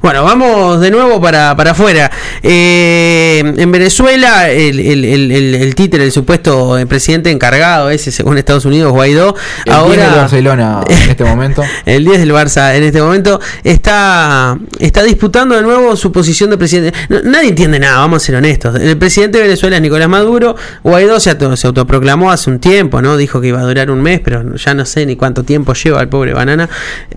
[0.00, 2.10] Bueno, vamos de nuevo para, para afuera.
[2.42, 8.10] Eh, en Venezuela, el, el, el, el- el títere, el supuesto eh, presidente encargado, ese
[8.12, 9.34] según Estados Unidos, Guaidó,
[9.64, 9.94] El ahora...
[9.96, 11.64] 10 del Barcelona en este momento.
[11.86, 16.58] El 10 del Barça en este momento está, está disputando de nuevo su posición de
[16.58, 16.96] presidente.
[17.08, 18.76] No- nadie entiende nada, vamos a ser honestos.
[18.80, 20.54] El presidente de Venezuela es Nicolás Maduro.
[20.84, 23.16] Guaidó se, auto- se autoproclamó hace un tiempo, ¿no?
[23.16, 26.00] Dijo que iba a durar un mes, pero ya no sé ni cuánto tiempo lleva
[26.00, 26.68] el pobre banana.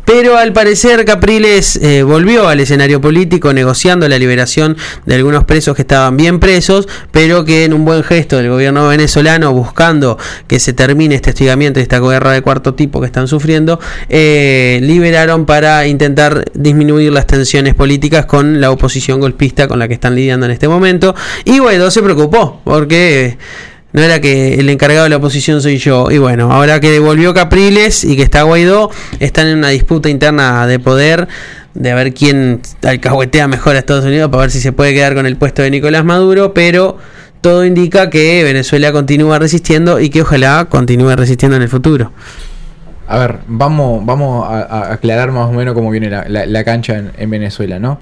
[0.06, 5.76] Pero al parecer Capriles eh, volvió al escenario político negociando la liberación de algunos presos
[5.76, 10.58] que estaban bien presos, pero que en un buen gesto del gobierno venezolano, buscando que
[10.60, 15.46] se termine este hostigamiento y esta guerra de cuarto tipo que están sufriendo, eh, liberaron
[15.46, 20.46] para intentar disminuir las tensiones políticas con la oposición golpista con la que están lidiando
[20.46, 21.14] en este momento.
[21.44, 23.38] Y Guaidó se preocupó, porque
[23.94, 26.10] no era que el encargado de la oposición soy yo.
[26.10, 30.66] Y bueno, ahora que volvió Capriles y que está Guaidó, están en una disputa interna
[30.68, 31.28] de poder.
[31.74, 35.26] De ver quién alcahuetea mejor a Estados Unidos para ver si se puede quedar con
[35.26, 36.54] el puesto de Nicolás Maduro.
[36.54, 36.98] Pero
[37.40, 42.12] todo indica que Venezuela continúa resistiendo y que ojalá continúe resistiendo en el futuro.
[43.08, 46.98] A ver, vamos, vamos a, a aclarar más o menos cómo viene la, la- cancha
[46.98, 48.00] en, en Venezuela, ¿no?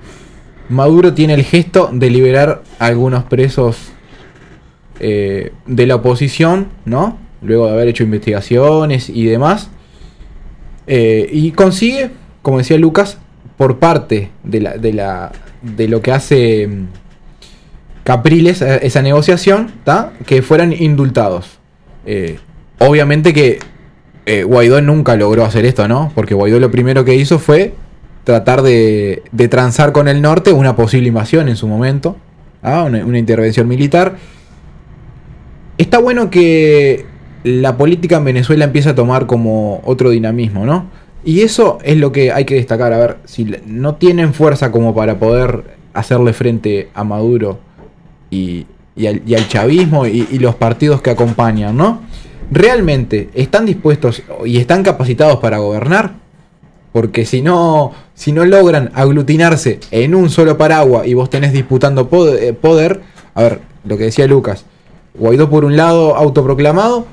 [0.70, 3.78] Maduro tiene el gesto de liberar a algunos presos
[5.00, 7.18] eh, de la oposición, ¿no?
[7.42, 9.70] Luego de haber hecho investigaciones y demás.
[10.86, 13.18] Eh, y consigue, como decía Lucas,
[13.60, 16.88] por parte de, la, de, la, de lo que hace mm,
[18.06, 20.14] Capriles, eh, esa negociación, ¿tá?
[20.26, 21.60] que fueran indultados.
[22.06, 22.40] Eh,
[22.78, 23.60] obviamente que
[24.26, 26.10] eh, Guaidó nunca logró hacer esto, ¿no?
[26.16, 27.74] Porque Guaidó lo primero que hizo fue
[28.24, 32.16] tratar de, de transar con el norte una posible invasión en su momento,
[32.64, 34.16] una, intervención militar.
[35.78, 37.06] Está bueno que
[37.44, 40.90] la política en Venezuela empieza a tomar como otro dinamismo, ¿no?
[41.24, 42.94] Y eso es lo que hay que destacar.
[42.94, 47.60] A ver, si no tienen fuerza como para poder hacerle frente a Maduro
[48.30, 52.02] y, y al, chavismo y, los partidos que acompañan, ¿no?
[52.52, 56.14] ¿Realmente están dispuestos y están capacitados para gobernar?
[56.92, 62.10] Porque si no, si no logran aglutinarse en un solo paraguas y vos tenés disputando
[62.10, 63.02] pod- eh, poder,
[63.36, 64.66] a ver, lo que decía Lucas,
[65.14, 67.06] Guaidó por un lado autoproclamado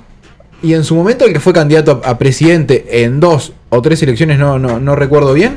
[0.62, 4.38] y en su momento el que fue candidato a presidente en dos o tres elecciones,
[4.38, 5.54] no, no, no recuerdo bien,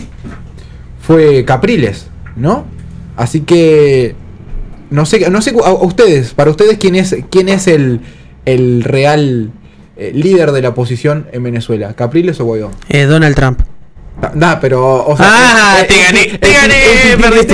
[1.01, 2.65] fue Capriles, ¿no?
[3.17, 4.15] Así que
[4.89, 8.01] no sé, no sé a, ustedes, para ustedes quién es quién es el,
[8.45, 9.51] el real
[9.97, 12.71] eh, líder de la oposición en Venezuela, Capriles o Guaidó.
[12.89, 13.61] Eh, Donald Trump.
[14.59, 16.53] Pero o sea, Ah, te gané, te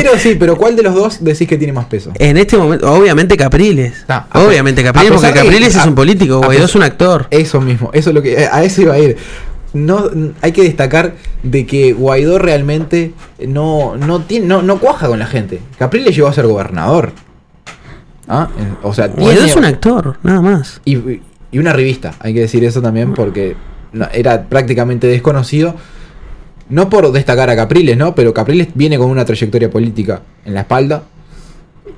[0.01, 2.11] gané, sí, pero ¿cuál de los dos decís que tiene más peso?
[2.17, 4.03] En este momento, obviamente Capriles.
[4.33, 7.27] Obviamente Capriles, porque Capriles es a- un político, Guaidó es un actor.
[7.29, 9.15] Eso mismo, eso es lo que a eso iba a ir.
[9.75, 10.09] No
[10.41, 13.13] hay que destacar de que Guaidó realmente
[13.47, 15.59] no no tiene no, no cuaja con la gente.
[15.77, 17.11] Capriles llegó a ser gobernador.
[18.27, 18.49] ¿Ah?
[18.57, 20.81] Eh, O sea, Guaidó es un actor, nada más.
[20.85, 20.97] y,
[21.51, 23.55] y una revista, hay que decir eso también porque
[24.13, 25.75] era prácticamente desconocido.
[26.67, 28.15] No por destacar a Capriles, ¿no?
[28.15, 31.03] Pero Capriles viene con una trayectoria política en la espalda.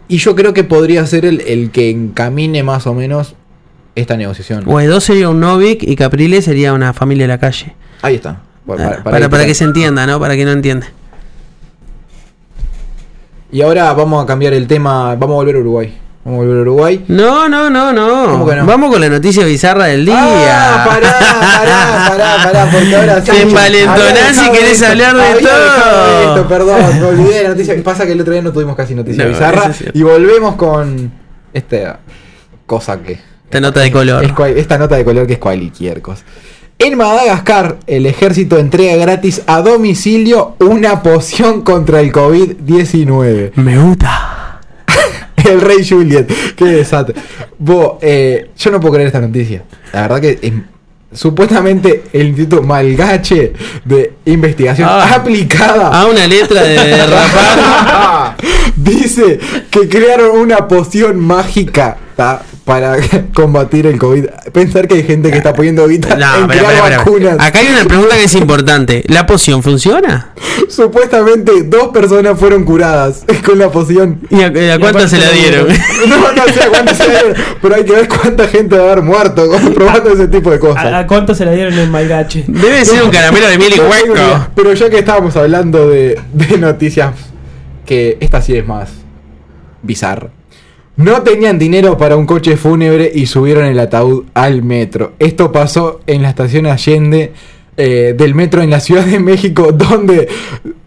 [0.10, 3.36] Y yo creo que podría ser el, el que encamine más o menos
[3.98, 4.64] esta negociación.
[4.64, 7.76] Guaidó sería un Novik y Capriles sería una familia de la calle.
[8.04, 8.42] Ahí está.
[8.66, 10.20] Para, para, para que se entienda, ¿no?
[10.20, 10.88] Para que no entienda.
[13.52, 15.16] Y ahora vamos a cambiar el tema.
[15.16, 15.98] Vamos a volver a Uruguay.
[16.24, 17.06] Vamos a volver a Uruguay.
[17.08, 18.46] No, no, no, no.
[18.66, 20.16] Vamos con la noticia bizarra del día.
[20.20, 21.16] Ah, pará,
[21.58, 23.24] pará, pará, pará, porque ahora.
[23.24, 26.36] Te envalentonás dejado querés esto, hablar de todo.
[26.36, 27.84] esto, perdón, me olvidé de la noticia.
[27.84, 29.72] Pasa que el otro día no tuvimos casi noticia No, bizarra.
[29.94, 31.12] Y volvemos con
[31.52, 32.00] esta
[32.68, 33.37] cosa que.
[33.48, 34.24] Esta nota de color.
[34.26, 36.24] es esta nota de color que es cualquier cosa.
[36.80, 43.54] En Madagascar, el ejército entrega gratis a domicilio una poción contra el COVID-19.
[43.56, 44.60] Me gusta.
[45.44, 46.30] El rey Juliet.
[46.56, 47.16] Qué desastre.
[47.58, 49.64] Vos, eh, yo no puedo creer esta noticia.
[49.94, 50.54] La verdad que es-
[51.18, 53.54] supuestamente el Instituto Malgache
[53.86, 55.14] de Investigación Ah.
[55.16, 58.36] Aplicada A una letra de, de rapar.
[58.76, 59.40] dice
[59.72, 62.98] que crearon una poción mágica para
[63.34, 64.26] combatir el COVID.
[64.52, 66.98] Pensar que hay gente que está poniendo guita No, en pero, crear pero, pero.
[66.98, 67.38] vacunas.
[67.40, 69.04] Acá hay una pregunta que es importante.
[69.08, 70.34] ¿La poción funciona?
[70.70, 74.20] Supuestamente dos personas fueron curadas con la poción.
[74.30, 75.68] ¿Y a, a cuántas se la dieron?
[76.08, 78.92] No, no sé a cuántas se dieron, pero hay que ver cuánta gente va a
[78.92, 80.86] haber muerto probando ese tipo de cosas.
[80.86, 82.46] ¿A, a cuánto se la dieron en Malgache?
[82.48, 84.48] Debe ser un caramelo de miel y hueco.
[84.56, 87.14] Pero ya que estábamos hablando de, de noticias,
[87.86, 88.90] que esta sí es más
[89.84, 90.30] bizarra.
[90.98, 95.14] No tenían dinero para un coche fúnebre y subieron el ataúd al metro.
[95.20, 97.34] Esto pasó en la estación Allende
[97.78, 100.28] eh, del metro en la Ciudad de México, donde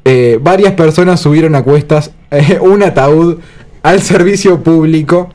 [0.04, 3.38] eh, varias personas subieron a cuestas eh, un ataúd
[3.84, 5.30] al servicio público.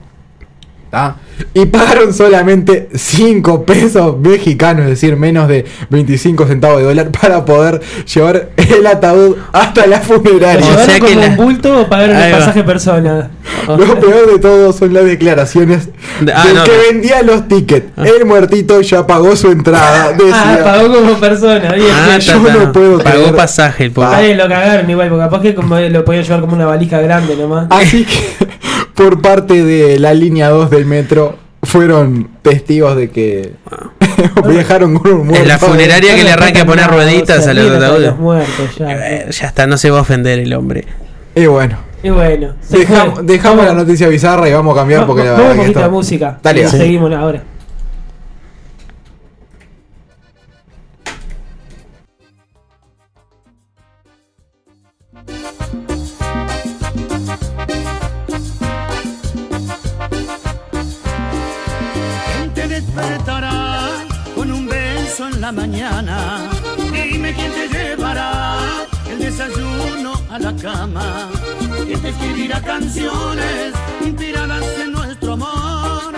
[0.96, 1.16] ¿Tá?
[1.54, 7.44] Y pagaron solamente 5 pesos mexicanos, es decir, menos de 25 centavos de dólar, para
[7.44, 7.82] poder
[8.14, 10.66] llevar el ataúd hasta la funeraria.
[10.66, 13.30] O ¿Llevaron sea que como la- un bulto o pagaron el pasaje persona?
[13.68, 15.90] Lo peor de todo son las declaraciones
[16.34, 16.78] Ah, del no, que no.
[16.94, 17.88] vendía los tickets.
[17.98, 20.06] El muertito ya pagó su entrada.
[20.06, 21.74] Ah, Decía, pagó como persona.
[21.74, 22.54] Bien, Ah, yo ta, ta.
[22.54, 23.36] no puedo Pagó creer.
[23.36, 24.36] pasaje el pobre.
[24.36, 27.66] Lo cagaron igual, porque capaz que como lo podían llevar como una valija grande nomás.
[27.72, 28.46] Así que
[28.96, 33.54] por parte de la línea 2 del metro fueron testigos de que
[34.48, 35.42] viajaron con un muerto.
[35.44, 38.14] En la funeraria que le arranque a poner rueditas a los ataúdes.
[38.78, 38.92] ya.
[38.92, 40.86] Eh, Ya está, no se va a ofender el hombre.
[41.36, 45.32] Y bueno, Y bueno, dejamos, dejamos la noticia bizarra y vamos a cambiar porque la
[45.32, 46.40] Vamos verdad un que poquito de esto- música.
[46.42, 46.70] Dale, y va.
[46.70, 47.44] seguimos ahora.
[65.46, 66.50] La mañana?
[66.92, 68.58] Dime quién te llevará
[69.12, 71.30] el desayuno a la cama.
[71.86, 73.74] ¿Quién te escribirá canciones
[74.04, 76.16] inspiradas en nuestro amor?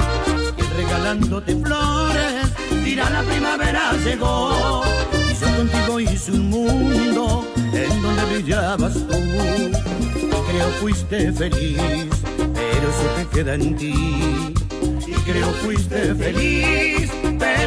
[0.55, 2.45] ¿Quién regalándote flores
[2.86, 4.84] dirá la primavera llegó?
[5.30, 9.17] Y yo contigo hice un mundo en donde brillabas tú.
[9.17, 11.82] Y creo fuiste feliz,
[12.53, 13.93] pero eso te queda en ti
[15.07, 17.09] y creo fuiste feliz,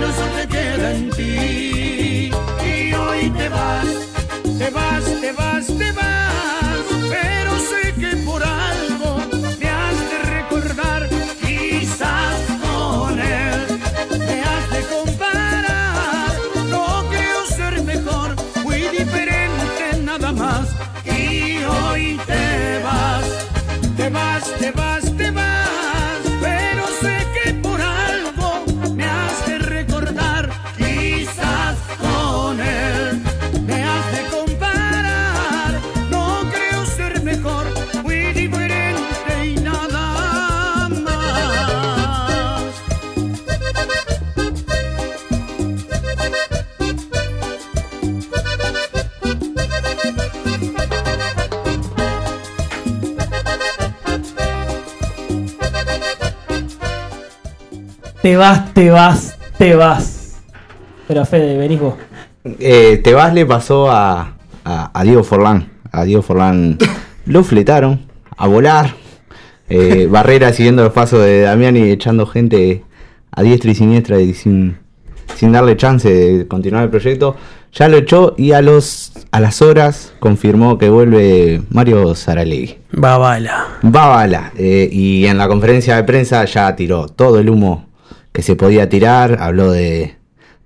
[0.01, 2.31] pero te queda en ti.
[2.65, 3.87] Y hoy te vas,
[4.59, 8.60] te vas, te vas, te vas, pero sé que por algo
[58.31, 60.37] te vas, te vas, te vas.
[61.09, 61.95] Pero Fede, venís vos.
[62.61, 65.69] Eh, Tebas le pasó a, a, a Diego Forlán.
[65.91, 66.79] A Diego Forlán
[67.27, 68.03] lo fletaron
[68.37, 68.95] a volar.
[69.69, 72.85] Eh, Barrera siguiendo los pasos de Damián y echando gente
[73.33, 74.77] a diestra y siniestra y sin,
[75.35, 77.35] sin darle chance de continuar el proyecto.
[77.73, 82.79] Ya lo echó y a los a las horas confirmó que vuelve Mario Saralegui.
[82.93, 83.67] Babala.
[83.83, 84.53] Babala.
[84.57, 87.90] eh, y en la conferencia de prensa ya tiró todo el humo
[88.33, 89.39] que se podía tirar.
[89.41, 90.17] Habló de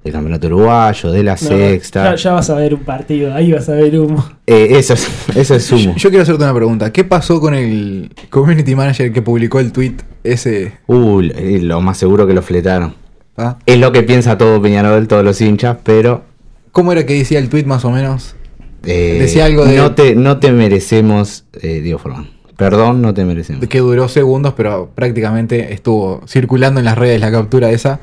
[0.03, 2.05] del campeonato uruguayo, de la No, sexta.
[2.11, 4.23] Ya, ya vas a ver un partido, ahí vas a ver humo.
[4.47, 5.95] Eh, eso, es, eso es Yo, humo.
[5.97, 6.93] yo quiero hacerte una pregunta.
[6.93, 10.73] ¿Qué pasó con el community manager que publicó el tweet ese?
[10.89, 12.95] Uh, eh, lo más seguro que lo fletaron.
[13.39, 13.57] ¿Ah?
[13.65, 16.23] Es lo que piensa todo Peñarol, todos los hinchas, pero
[16.71, 18.37] ¿Cómo era que decía el tweet más o menos?
[18.85, 22.29] eh, Decía algo de- no te no te merecemos, eh, Diego Forlán.
[22.57, 23.67] Perdón, no te merecemos.
[23.67, 28.01] Que duró segundos, pero prácticamente estuvo circulando en las redes la captura esa.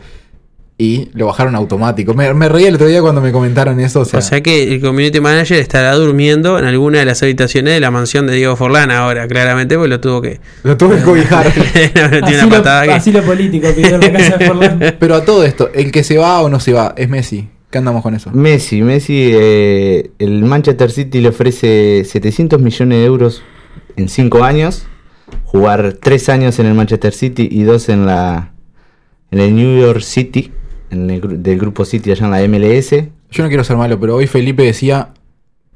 [0.77, 2.15] Y lo bajaron automático.
[2.15, 3.99] Me, me reí el otro día cuando me comentaron eso.
[3.99, 7.75] O sea, O sea que el community manager estará durmiendo en alguna de las habitaciones
[7.75, 10.39] de la mansión de Diego Forlán ahora, claramente, pues lo tuvo que.
[10.63, 11.45] lo tuve que cobijar.
[12.23, 14.79] Así una lo, que- así lo político pidió la casa de Forlán.
[14.99, 17.47] pero a todo esto, el que se va o no se va es Messi.
[17.69, 18.31] ¿Qué andamos con eso?
[18.33, 23.43] Messi, Messi, eh, el Manchester City le ofrece 700 millones de euros
[23.97, 24.85] en 5 años,
[25.45, 28.51] jugar 3 años en el Manchester City y 2 en la
[29.31, 30.51] en el New York City,
[30.89, 32.91] en el, del grupo City allá en la MLS.
[33.31, 35.09] Yo no quiero ser malo, pero hoy Felipe decía.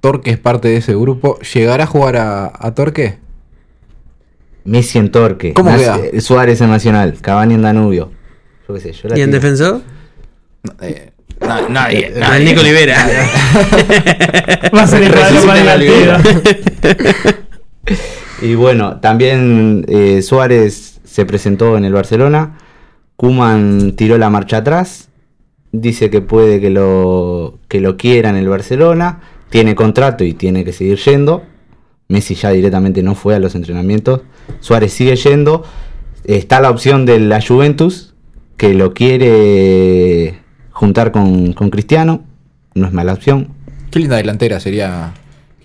[0.02, 1.40] Torque es parte de ese grupo.
[1.54, 3.18] ¿Llegará a jugar a, a Torque?
[4.64, 5.98] Messi en Torque, ¿Cómo Nas- queda?
[6.14, 8.12] eh, Suárez en Nacional, Cavani en Danubio.
[8.68, 9.82] Yo qué sé, yo la ¿Y en defensor?
[10.82, 11.12] Eh,
[11.42, 12.14] na- nadie.
[12.24, 12.98] Al Nico Olivera.
[14.76, 16.18] Va a ser el la divertido.
[18.42, 22.58] Y bueno, también eh, Suárez se presentó en el Barcelona.
[23.16, 25.10] Kuman tiró la marcha atrás.
[25.72, 29.22] Dice que puede que lo, que lo quiera en el Barcelona.
[29.50, 31.44] Tiene contrato y tiene que seguir yendo.
[32.08, 34.22] Messi ya directamente no fue a los entrenamientos.
[34.60, 35.64] Suárez sigue yendo.
[36.24, 38.14] Está la opción de la Juventus,
[38.58, 40.40] que lo quiere
[40.72, 42.24] juntar con, con Cristiano.
[42.74, 43.50] No es mala opción.
[43.92, 45.14] Qué linda delantera sería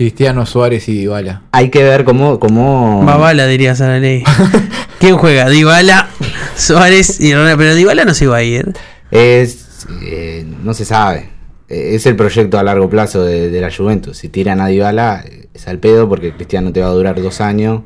[0.04, 1.42] Cristiano Suárez y Dybala.
[1.52, 2.40] Hay que ver cómo...
[2.40, 4.24] cómo Babala, diría Sara Ley.
[4.98, 5.46] ¿Quién juega?
[5.50, 6.08] Dybala,
[6.56, 7.58] Suárez y Ronaldo.
[7.58, 8.72] Pero Dybala no se iba a ir.
[9.10, 11.28] Es, eh, no se sabe.
[11.68, 14.16] Eh, Es el proyecto a largo plazo de, de la Juventus.
[14.16, 15.22] Si tiran a Dybala,
[15.52, 17.82] es al pedo porque Cristiano te va a durar dos años.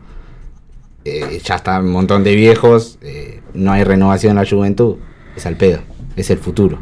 [1.04, 2.96] Eh, ya está un montón de viejos.
[3.02, 4.98] eh, no hay renovación en la Juventud.
[5.36, 5.80] Es al pedo.
[6.14, 6.78] Es el futuro.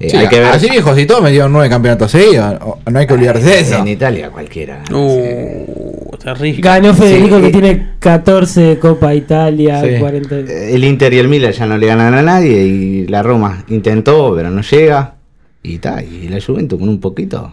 [0.00, 0.48] Eh, Sí, hay que ver.
[0.52, 2.56] Así viejos y todos metieron nueve campeonatos seguidos.
[2.90, 3.78] No hay que olvidarse de eso.
[3.78, 4.82] En Italia cualquiera.
[4.92, 6.60] Uh, terrible.
[6.62, 7.42] Ganó Federico Sí.
[7.42, 9.98] que tiene 14 Copa Italia, Sí.
[9.98, 10.36] 40.
[10.38, 12.62] Eh, El Inter y el Milan ya no le ganan a nadie.
[12.64, 15.14] Y la Roma intentó, pero no llega.
[15.62, 16.02] Y está.
[16.02, 17.52] Y la Juventus con un poquito.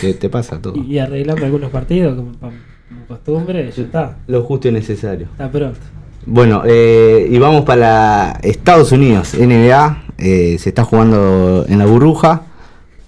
[0.00, 0.76] Te, te pasa todo.
[0.82, 4.16] Y arreglando algunos partidos como, como costumbre, ya está.
[4.28, 5.26] Lo justo y necesario.
[5.32, 5.78] Está pronto.
[6.26, 10.03] Bueno, eh, y vamos para Estados Unidos, NBA.
[10.18, 12.42] Eh, se está jugando en la burbuja,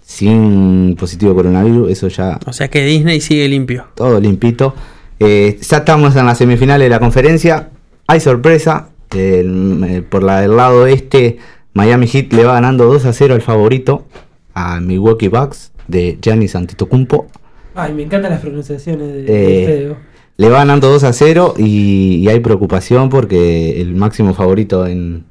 [0.03, 3.87] sin positivo coronavirus, eso ya O sea que Disney sigue limpio.
[3.95, 4.75] todo limpito.
[5.19, 7.71] Eh, ya estamos en la semifinal de la conferencia.
[8.07, 8.89] Hay sorpresa.
[9.13, 11.39] el- eh, por la del lado este,
[11.75, 14.05] Miami Heat le va ganando 2 a 0 al favorito,
[14.53, 17.29] a Milwaukee Bucks, de Giannis Antetokounmpo.
[17.77, 19.97] Ay, me encantan las pronunciaciones de, Eh, de.
[20.39, 25.25] Le va ganando 2 a 0 y, y hay preocupación porque el máximo favorito en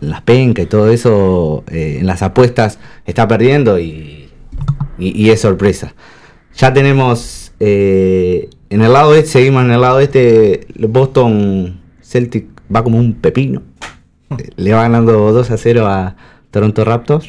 [0.00, 4.28] las pencas y todo eso, eh, en las apuestas, está perdiendo y,
[4.98, 5.94] y- y es sorpresa.
[6.56, 12.82] Ya tenemos eh, en el lado este, seguimos en el lado este, Boston Celtic va
[12.82, 13.62] como un pepino.
[14.38, 16.16] Eh, Le va ganando 2 a 0 a
[16.50, 17.28] Toronto Raptors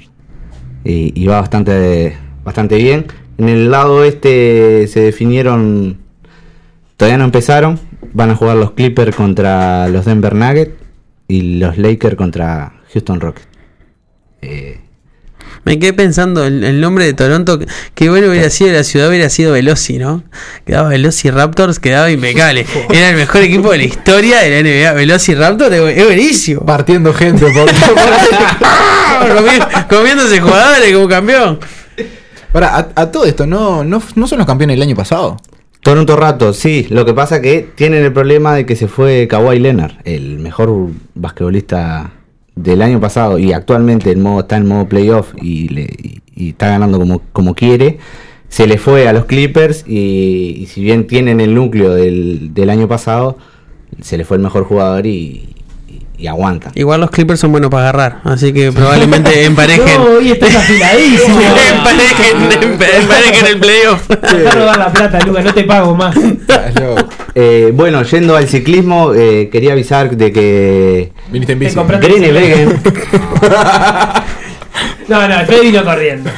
[0.83, 3.05] y, y va bastante, bastante bien.
[3.37, 5.97] En el lado este se definieron,
[6.95, 7.79] todavía no empezaron,
[8.13, 10.71] van a jugar los Clippers contra los Denver Nuggets
[11.27, 13.47] y los Lakers contra Houston Rockets.
[14.41, 14.79] Eh,
[15.65, 17.59] Me quedé pensando el, el nombre de Toronto.
[17.95, 20.23] que- bueno hubiera sido la ciudad, hubiera sido Veloci, ¿no?
[20.65, 22.65] Quedaba Veloci Raptors, quedaba impecable.
[22.89, 24.93] Era el mejor equipo de la historia de la NBA.
[24.93, 26.65] Veloci Raptors es buenísimo.
[26.65, 27.69] Partiendo gente por,
[29.19, 31.59] Comi- Comiéndose jugadores como campeón.
[32.53, 35.37] Ahora, a, a todo esto, ¿no, no, ¿no son los campeones del año pasado?
[35.87, 39.57] Toronto Raptors, sí, lo que pasa que tienen el problema de que se fue Kawhi
[39.57, 42.11] Leonard, el mejor basquetbolista
[42.57, 46.99] del año pasado y actualmente el modo, está en modo playoff y, le- está ganando
[46.99, 47.99] como, como quiere.
[48.49, 52.69] Se le fue a los Clippers y, y si bien tienen el núcleo del, del
[52.69, 53.37] año pasado,
[54.01, 55.55] se le fue el mejor jugador y,
[56.17, 56.71] y- aguantan.
[56.75, 59.85] Igual los Clippers son buenos para agarrar, así que probablemente emparejen.
[59.97, 61.39] No, hoy estás afiladísimo.
[61.75, 64.09] emparejen, empa- emparejen el playoff.
[64.53, 66.15] Robar la plata, Lucas, no te pago más.
[67.35, 71.75] Eh, bueno, yendo al ciclismo, eh, quería avisar de que Viniste en bici.
[71.75, 72.81] compraste- Groenewegen,
[75.07, 76.29] No, no, Fede vino corriendo.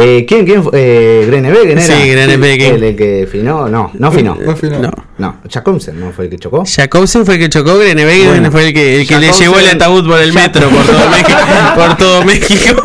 [0.00, 0.72] Eh, ¿quién, quién fue?
[0.74, 1.82] Eh, Groenewegen era.
[1.82, 2.74] Sí, Groenewegen.
[2.76, 4.36] El, el que finó, no, no finó.
[4.40, 4.70] No fui,
[5.18, 5.36] no.
[5.50, 6.64] Jacobsen no fue el que chocó.
[6.64, 9.68] Jacobsen fue el que chocó, Grenewegen Bueno, fue el que, el que le llevó el
[9.68, 11.38] ataúd por el Ya- metro por todo México.
[11.76, 12.82] por todo México.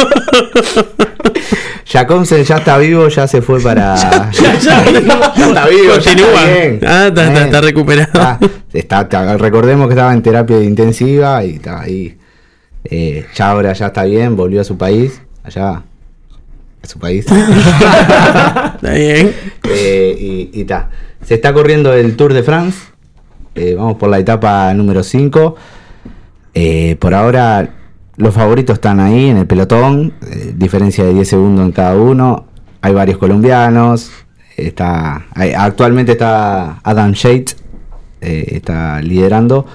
[1.85, 3.95] Jacobsen ya está vivo, ya se fue para.
[4.31, 4.83] Ya, ya,
[5.35, 6.29] Ya está vivo, ya Continúa.
[6.29, 6.79] está bien.
[6.85, 8.09] Ah, está- está- recuperado.
[8.13, 8.39] Está-
[8.73, 12.17] está- está- recordemos que estaba en terapia intensiva y está ahí.
[12.85, 15.83] Eh, ya ahora ya está bien, volvió a su país, allá
[16.87, 17.25] su país.
[17.31, 19.33] Está bien.
[19.69, 20.89] Eh, y está.
[21.25, 22.77] Se está corriendo el Tour de France.
[23.55, 25.55] Eh, vamos por la etapa número 5.
[26.99, 27.69] por ahora,
[28.17, 30.13] los favoritos están ahí en el pelotón.
[30.29, 32.45] eh, diferencia de 10 segundos en cada uno.
[32.81, 34.11] Hay varios colombianos.
[34.57, 37.13] Está, hay- actualmente está Adam
[38.21, 39.65] eh, está liderando.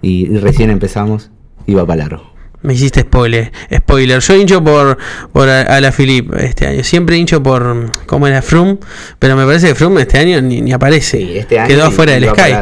[0.00, 1.30] Y, y recién empezamos.
[1.74, 2.33] Va para largo.
[2.64, 3.52] Me hiciste spoiler.
[3.72, 4.20] Spoiler.
[4.20, 4.96] Yo hincho por,
[5.32, 6.82] por a, a la Philippe este año.
[6.82, 7.90] Siempre hincho por.
[8.06, 8.78] ¿Cómo era Froome?
[9.18, 11.18] Pero me parece que Froome este año ni, ni aparece.
[11.18, 12.52] Sí, este año Quedó afuera del Sky.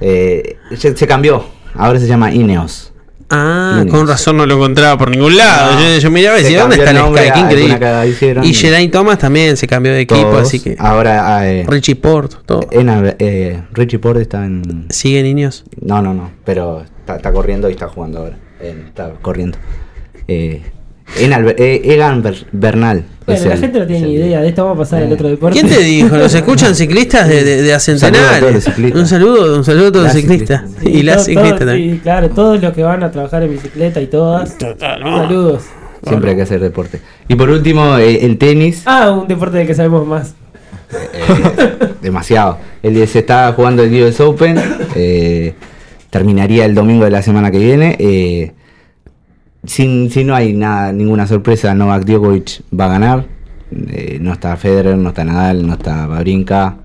[0.00, 1.44] Eh, se, se cambió.
[1.74, 2.92] Ahora se llama Ineos.
[3.30, 3.96] Ah, Ineos.
[3.96, 5.74] con razón no lo encontraba por ningún lado.
[5.74, 7.30] No, yo, yo miraba y decía, ¿dónde está el Sky?
[7.32, 8.46] Qué increíble.
[8.48, 10.42] Y Geraint Thomas también se cambió de equipo, Todos.
[10.46, 10.76] así que.
[10.78, 12.68] Ahora eh, Richie Port, todo.
[12.70, 14.86] en- eh, Richie Port está en.
[14.90, 15.64] ¿Sigue niños?
[15.80, 16.30] No, no, no.
[16.44, 18.36] Pero está, está corriendo y está jugando ahora.
[18.60, 19.58] Está corriendo.
[20.26, 20.62] Eh,
[21.18, 23.04] en Albe- eh, Egan Ber- Bernal.
[23.26, 24.64] Bueno, la el- gente no tiene ni el- idea de esto.
[24.64, 25.14] Vamos a pasar al Eh.
[25.14, 25.58] otro deporte.
[25.58, 26.16] ¿Quién te dijo?
[26.16, 27.74] Nos escuchan ciclistas de, de.
[28.94, 30.62] Un saludo, un saludo a todos los ciclistas.
[30.82, 31.94] Y las ciclistas también.
[31.94, 34.56] y claro, todos los que van a trabajar en bicicleta y todas.
[34.78, 35.62] Saludos.
[36.06, 37.00] Siempre hay que hacer deporte.
[37.26, 38.82] Y por último, eh, el tenis.
[38.86, 40.34] Ah, un deporte del que sabemos más.
[40.92, 42.58] eh, demasiado.
[42.82, 44.58] El, se está jugando el US Open.
[44.94, 45.54] eh,
[46.10, 47.96] terminaría el domingo de la semana que viene.
[47.98, 48.52] eh,
[49.64, 53.26] si no hay nada, ninguna sorpresa, Novak Djokovic va a ganar.
[53.90, 56.78] Eh, no está Federer, no está Nadal, no está Babrinka.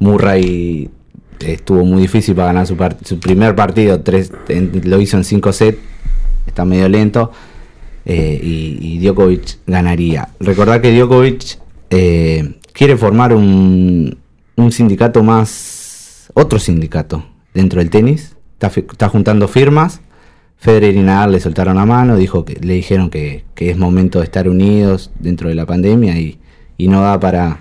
[0.00, 0.90] Murray
[1.40, 4.00] estuvo muy difícil para ganar su, par- su primer partido.
[4.00, 5.78] Tres, lo hizo en 5 sets.
[6.46, 7.30] Está medio lento.
[8.06, 10.28] eh, y, y Djokovic ganaría.
[10.40, 11.58] Recordar que Djokovic
[11.90, 14.16] eh, quiere formar un,
[14.56, 18.33] un sindicato más, otro sindicato dentro del tenis.
[18.54, 20.00] Está, está juntando firmas.
[20.56, 24.20] Federer y Nadal le soltaron la mano, dijo que le dijeron que, que es momento
[24.20, 26.38] de estar unidos dentro de la pandemia y,
[26.78, 27.60] y no da para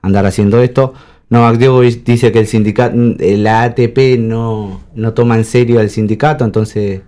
[0.00, 0.94] andar haciendo esto.
[1.28, 6.44] Novak Djokovic dice que el sindicato, la ATP no, no toma en serio al sindicato,
[6.44, 7.02] entonces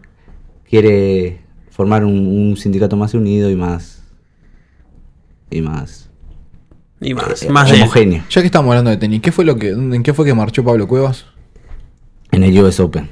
[0.69, 1.41] quiere
[1.71, 4.03] formar un, un sindicato más unido y más
[5.51, 6.11] y más
[7.01, 9.71] Y más, eh, más homogéneo Ya que estamos hablando de tenis, ¿qué fue lo que,
[9.71, 11.27] ¿en qué fue que marchó Pablo Cuevas?
[12.33, 13.09] En el US Open.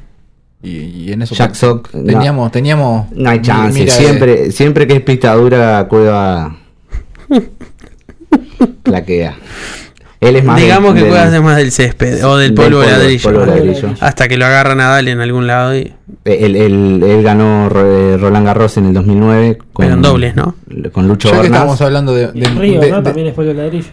[0.62, 2.04] Y, y en eso Jack Sock, no.
[2.04, 3.10] teníamos, teníamos.
[3.12, 6.56] No hay chance, mira, siempre, siempre que es pista dura, Cueva
[8.82, 9.36] plaquea.
[10.20, 12.64] Él es más Digamos del- que del- puede hacer más del césped o del del
[12.64, 13.22] polvo de polvo- ladrillo.
[13.24, 13.94] polvo de ladrillo.
[14.00, 15.76] Hasta que lo agarra Nadal en algún lado.
[15.76, 15.92] Y...
[16.24, 20.54] Él, él- él ganó eh, Roland Garros en el 2009 con, Pero en dobles, ¿no?
[20.92, 21.52] Con Lucho Ya que Hornas.
[21.52, 22.28] estábamos hablando de.
[22.32, 22.96] Río, de- ¿no?
[22.98, 23.90] de- También es polvo de ladrillo.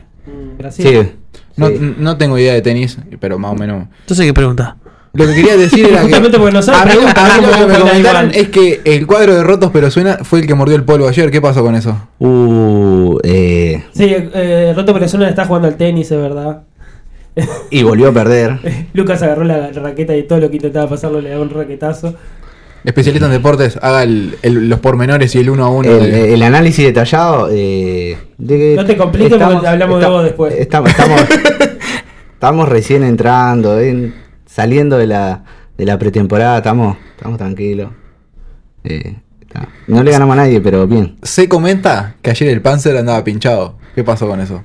[0.58, 0.86] Brasil.
[0.88, 1.12] Sí,
[1.58, 1.96] no, sí.
[1.98, 3.88] no tengo idea de tenis, pero más o menos.
[4.02, 4.78] Entonces, ¿qué pregunta?
[5.14, 6.03] Lo que quería decir era que.
[6.03, 7.89] Justamente porque no sabe, a mí, pregunta, a mí ¿cómo lo que me buscan la
[7.91, 8.41] comentaron igual?
[8.41, 11.30] es que el cuadro de rotos pero suena fue el que mordió el polvo ayer.
[11.32, 11.97] ¿Qué pasó con eso?
[12.20, 16.64] Uh, eh, Sí, eh, Roto Persona está jugando al tenis, es verdad.
[17.70, 18.59] y volvió a perder.
[18.93, 22.16] Lucas agarró la raqueta y todo lo que intentaba pasarlo le daba un raquetazo.
[22.84, 25.91] Especialista en deportes, haga el- el- los pormenores y el uno a uno.
[25.91, 27.49] El, de- el análisis detallado.
[27.51, 30.53] eh, de No te compliques porque hablamos de vos después.
[30.57, 31.22] Estamos, estamos,
[32.34, 34.14] estamos recién entrando, en-
[34.54, 35.43] saliendo de la,
[35.78, 37.91] de la pretemporada, estamos, estamos tranquilos.
[38.84, 39.68] Eh, está.
[39.88, 41.16] no le ganamos a nadie, pero bien.
[41.24, 43.78] Se comenta que ayer el Panzer andaba pinchado.
[43.95, 44.64] ¿Qué pasó con eso?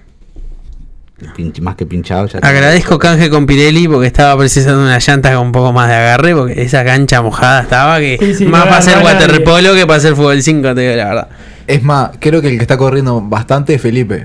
[1.34, 2.26] Pinch- más que pinchado.
[2.26, 2.41] Ya.
[2.41, 6.34] Agradezco canje con Pirelli porque estaba precisando una llanta con un poco más de agarre.
[6.34, 9.97] Porque esa cancha mojada estaba que Sí, sí, más no para hacer waterpolo que para
[9.97, 11.28] hacer fútbol 5, te digo la verdad.
[11.66, 14.24] Es más, creo que el que está corriendo bastante es Felipe.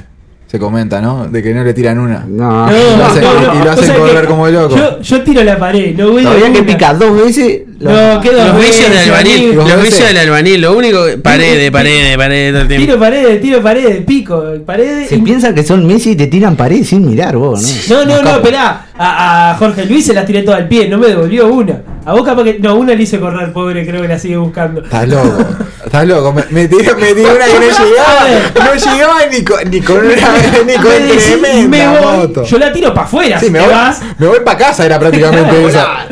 [0.51, 1.27] Se comenta, ¿no?
[1.29, 2.25] De que no le tiran una.
[2.27, 3.55] No, hacen, no, no.
[3.55, 4.75] y lo O hacen sea correr como loco.
[4.75, 8.59] Yo, yo tiro la pared, no voy todavía que pica dos veces, No, quedó Los
[8.59, 9.53] vicios del albañil, amigo.
[9.63, 12.85] Los los vicios del albañil, lo único que paredes, paredes, paredes todo el tiempo.
[12.85, 15.09] Tiro paredes, tiro paredes, pico, paredes.
[15.09, 17.95] Se y- piensan que son Messi y te tiran pared sin mirar vos, ¿no?
[17.95, 18.85] No, no, no, esperá.
[18.97, 21.81] A, a Jorge Luis se las tiré todas al pie, no me devolvió una.
[22.05, 22.59] A vos capaz que.
[22.59, 24.81] No, una le hice correr, pobre, creo que la sigue buscando.
[24.83, 25.37] Estás loco,
[25.85, 26.33] estás loco.
[26.33, 28.25] Me, me me una que no llegaba.
[28.55, 30.15] No llegaba ni con, ni con una
[30.65, 32.43] ni con Me decís, tremenda me voy, moto.
[32.43, 34.01] Yo la tiro para afuera, Sí, si me voy, vas.
[34.17, 36.07] me voy para casa, era prácticamente esa.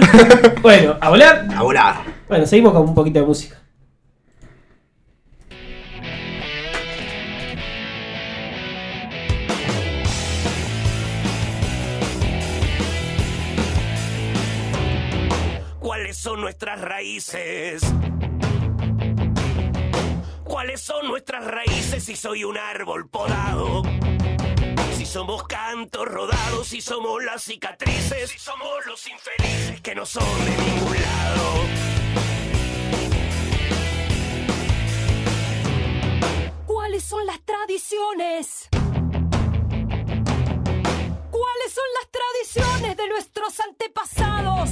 [0.61, 1.45] Bueno, a volar.
[1.59, 2.05] A volar.
[2.29, 3.61] Bueno, seguimos con un poquito de música.
[15.81, 17.81] ¿Cuáles son nuestras raíces?
[20.45, 23.83] ¿Cuáles son nuestras raíces si soy un árbol podado?
[25.09, 30.51] Somos cantos rodados, si somos las cicatrices, si somos los infelices que no son de
[30.51, 31.65] ningún lado.
[36.67, 38.69] ¿Cuáles son las tradiciones?
[41.31, 44.69] ¿Cuáles son las tradiciones de nuestros antepasados?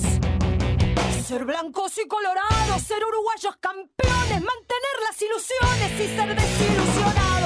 [1.28, 7.37] Ser blancos y colorados, ser uruguayos campeones, mantener las ilusiones y ser desilusionados.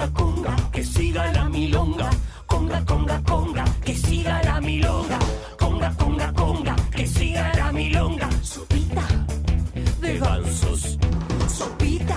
[0.00, 2.08] Conga, conga, que siga la milonga.
[2.46, 5.18] Conga, conga, conga, que siga la milonga.
[5.58, 8.30] Conga, conga, conga, que siga la milonga.
[8.42, 9.06] Sopita
[10.00, 10.98] De gansos,
[11.48, 12.16] sopita,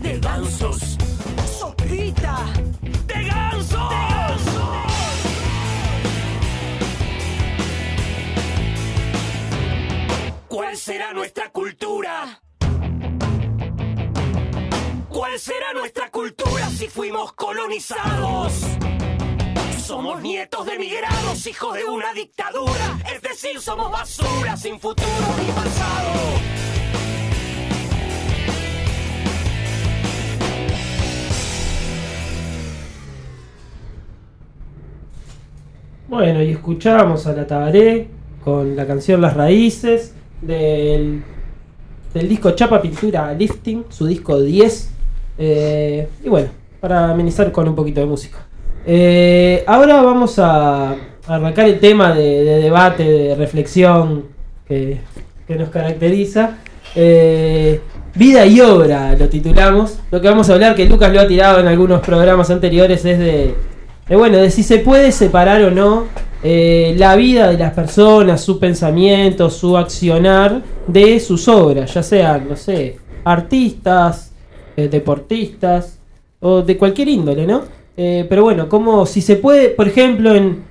[0.00, 0.96] de gansos,
[1.58, 2.46] sopita.
[3.06, 4.42] de gansos.
[10.48, 12.40] ¿Cuál será nuestra cultura?
[15.18, 18.52] ¿Cuál será nuestra cultura si fuimos colonizados?
[19.84, 25.08] Somos nietos de migrados, hijos de una dictadura, es decir, somos basura sin futuro
[25.44, 26.12] ni pasado.
[36.06, 38.06] Bueno, y escuchábamos a la Tabaré
[38.44, 41.24] con la canción Las Raíces del,
[42.14, 44.97] del disco Chapa Pintura Lifting, su disco 10.
[45.38, 46.48] Eh, y bueno,
[46.80, 48.38] para amenizar con un poquito de música.
[48.84, 54.24] Eh, ahora vamos a arrancar el tema de, de debate, de reflexión
[54.66, 54.98] que,
[55.46, 56.58] que nos caracteriza.
[56.94, 57.80] Eh,
[58.14, 59.98] vida y obra lo titulamos.
[60.10, 63.18] Lo que vamos a hablar, que Lucas lo ha tirado en algunos programas anteriores, es
[63.18, 63.54] de,
[64.08, 66.06] de, bueno, de si se puede separar o no
[66.42, 72.54] la vida de las personas, su pensamiento, su accionar de sus obras, ya sean, no
[72.54, 74.28] sé, artistas,
[74.78, 75.98] eh, deportistas
[76.38, 77.64] o de cualquier índole, ¿no?
[77.96, 80.62] Eh, pero bueno, como si se puede, por ejemplo, en,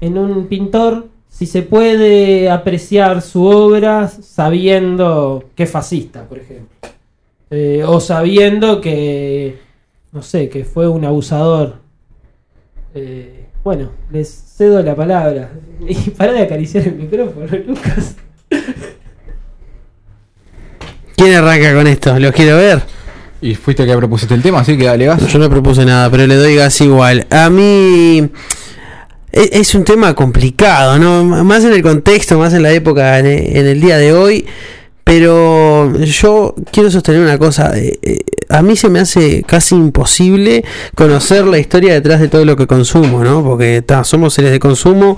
[0.00, 6.76] en un pintor, si se puede apreciar su obra sabiendo que es fascista, por ejemplo.
[7.50, 9.58] Eh, o sabiendo que,
[10.12, 11.80] no sé, que fue un abusador.
[12.94, 15.50] Eh, bueno, les cedo la palabra.
[15.88, 18.14] Y para de acariciar el micrófono, Lucas.
[21.16, 22.16] ¿Quién arranca con esto?
[22.20, 22.95] Los quiero ver.
[23.42, 25.26] Y fuiste que propusiste el tema, así que dale gas.
[25.28, 27.26] Yo no propuse nada, pero le doy gas igual.
[27.30, 28.18] A mí
[29.32, 31.44] e- es un tema complicado, ¿no?
[31.44, 34.46] Más en el contexto, más en la época, en en el día de hoy.
[35.04, 37.78] Pero yo quiero sostener una cosa.
[37.78, 38.18] eh, eh,
[38.48, 40.64] A mí se me hace casi imposible
[40.96, 43.44] conocer la historia detrás de todo lo que consumo, ¿no?
[43.44, 45.16] Porque ta, somos seres de consumo,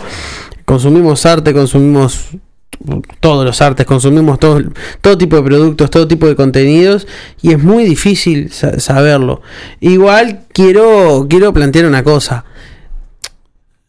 [0.67, 2.27] consumimos arte, consumimos
[3.21, 4.63] todos los artes, consumimos todo,
[5.01, 7.07] todo tipo de productos, todo tipo de contenidos
[7.43, 9.43] y es muy difícil sa- saberlo.
[9.81, 12.45] Igual quiero, quiero plantear una cosa.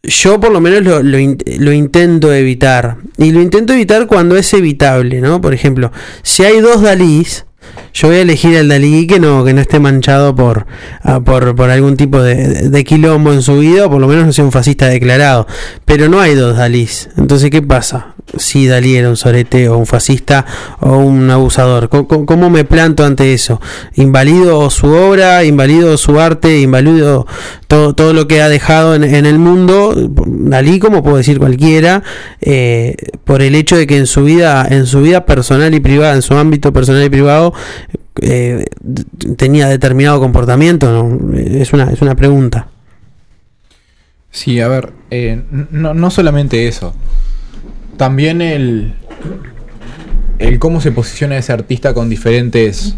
[0.02, 2.96] Yo por lo menos lo, lo in- lo intento evitar.
[3.18, 5.40] Y lo intento evitar cuando es evitable, ¿no?
[5.40, 7.44] Por ejemplo, si hay dos Dalís,
[7.92, 10.66] yo voy a elegir el Dalí que no, que no esté manchado por,
[11.02, 14.08] ah, por, por algún tipo de, de- de quilombo en su vida, o por lo
[14.08, 15.46] menos no sea un fascista declarado.
[15.84, 17.10] Pero no hay dos Dalís.
[17.18, 18.14] Entonces, ¿qué pasa?
[18.36, 20.46] Si Dalí era un sorete o un fascista
[20.80, 21.88] o un abusador.
[21.88, 23.60] ¿Cómo, me planto ante eso?
[23.94, 25.44] ¿Invalido su obra?
[25.44, 26.60] ¿Invalido su arte?
[26.60, 27.26] ¿Invalido
[27.66, 29.94] todo, todo lo que ha dejado en, el mundo?
[30.26, 32.02] Dalí, como puedo decir cualquiera,
[32.40, 36.14] eh, por el hecho de que en su vida, en su vida personal y privada,
[36.14, 37.52] en su ámbito personal y privado,
[38.22, 38.66] eh,
[39.36, 40.90] tenía determinado comportamiento.
[40.90, 41.36] ¿no?
[41.36, 42.68] Es, una, es una pregunta.
[44.30, 46.94] Sí, a ver, eh, no, no solamente eso.
[47.96, 48.94] También el,
[50.38, 52.96] el cómo se posiciona ese artista con diferentes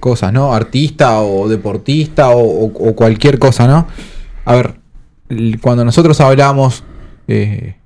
[0.00, 0.52] cosas, ¿no?
[0.52, 3.86] Artista o deportista o, cualquier cosa, ¿no?
[4.44, 4.74] A ver,
[5.60, 6.84] cuando nosotros hablamos
[7.28, 7.76] eh,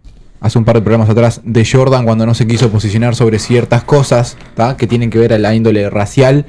[0.40, 3.84] hace un par de programas atrás de Jordan cuando no se quiso posicionar sobre ciertas
[3.84, 4.36] cosas
[4.78, 6.46] que tienen que ver a la índole racial,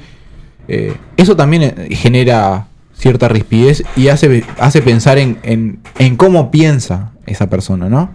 [0.66, 6.50] eh, eso también eh, genera cierta rispidez y hace, hace pensar en, en- en cómo
[6.50, 8.10] piensa esa persona, ¿no?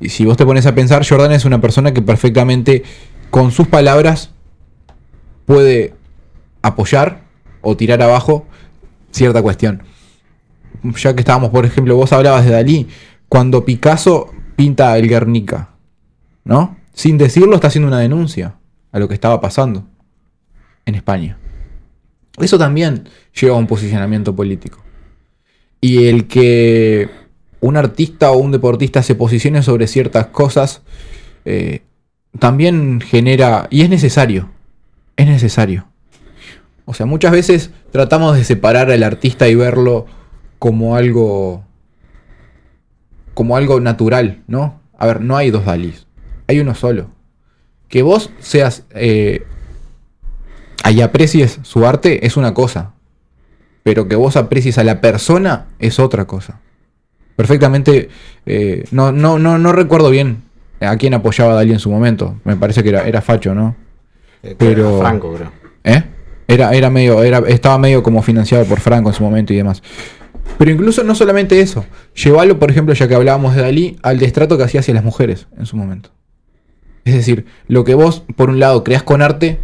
[0.00, 2.82] Y si vos te pones a pensar, Jordan es una persona que perfectamente
[3.30, 4.30] con sus palabras
[5.46, 5.94] puede
[6.62, 7.22] apoyar
[7.62, 8.46] o tirar abajo
[9.10, 9.82] cierta cuestión.
[10.82, 12.88] Ya que estábamos, por ejemplo, vos hablabas de Dalí,
[13.28, 15.70] cuando Picasso pinta el Guernica,
[16.44, 16.76] ¿no?
[16.92, 18.56] Sin decirlo está haciendo una denuncia
[18.92, 19.86] a lo que estaba pasando
[20.84, 21.38] en España.
[22.38, 24.82] Eso también lleva a un posicionamiento político.
[25.80, 27.08] Y el que
[27.60, 30.82] un artista o un deportista se posicione sobre ciertas cosas
[31.44, 31.82] eh,
[32.38, 34.50] también genera, y es necesario,
[35.16, 35.86] es necesario.
[36.84, 40.06] O sea, muchas veces tratamos de separar al artista y verlo
[40.58, 41.64] como algo
[43.34, 44.80] como algo natural, ¿no?
[44.96, 46.06] A ver, no hay dos Dalís,
[46.46, 47.10] hay uno solo.
[47.88, 49.44] Que vos seas eh,
[50.90, 52.94] y aprecies su arte es una cosa,
[53.82, 56.60] pero que vos aprecies a la persona es otra cosa.
[57.36, 58.08] Perfectamente,
[58.46, 60.42] eh, no, no, no, no recuerdo bien
[60.80, 62.36] a quién apoyaba Dalí en su momento.
[62.44, 63.76] Me parece que era, era Facho, ¿no?
[64.58, 65.52] Pero- Franco, creo.
[65.84, 66.02] ¿Eh?
[66.48, 69.82] Era, era medio, era, estaba medio como financiado por Franco en su momento y demás.
[70.58, 71.84] Pero incluso no solamente eso.
[72.14, 75.48] Llevalo, por ejemplo, ya que hablábamos de Dalí, al destrato que hacía hacia las mujeres
[75.58, 76.10] en su momento.
[77.04, 79.58] Es decir, lo que vos, por un lado, creas con arte,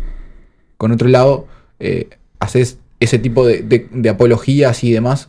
[0.76, 1.46] con otro lado,
[1.78, 2.08] eh,
[2.40, 5.28] haces ese tipo de, de- de apologías y demás,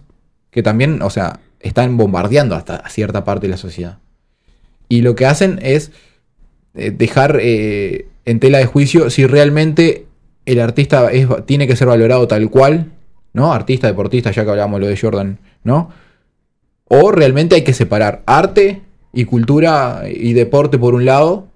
[0.51, 3.97] que también, o sea, están bombardeando hasta cierta parte de la sociedad.
[4.89, 5.91] Y lo que hacen es
[6.75, 10.05] eh, dejar eh, en tela de juicio si realmente
[10.45, 11.09] el artista
[11.45, 12.91] tiene que ser valorado tal cual,
[13.33, 13.53] ¿no?
[13.53, 15.89] Artista, deportista, ya que hablábamos lo de Jordan, ¿no?
[16.85, 18.81] O realmente hay que separar arte
[19.13, 21.47] y cultura y deporte por un lado.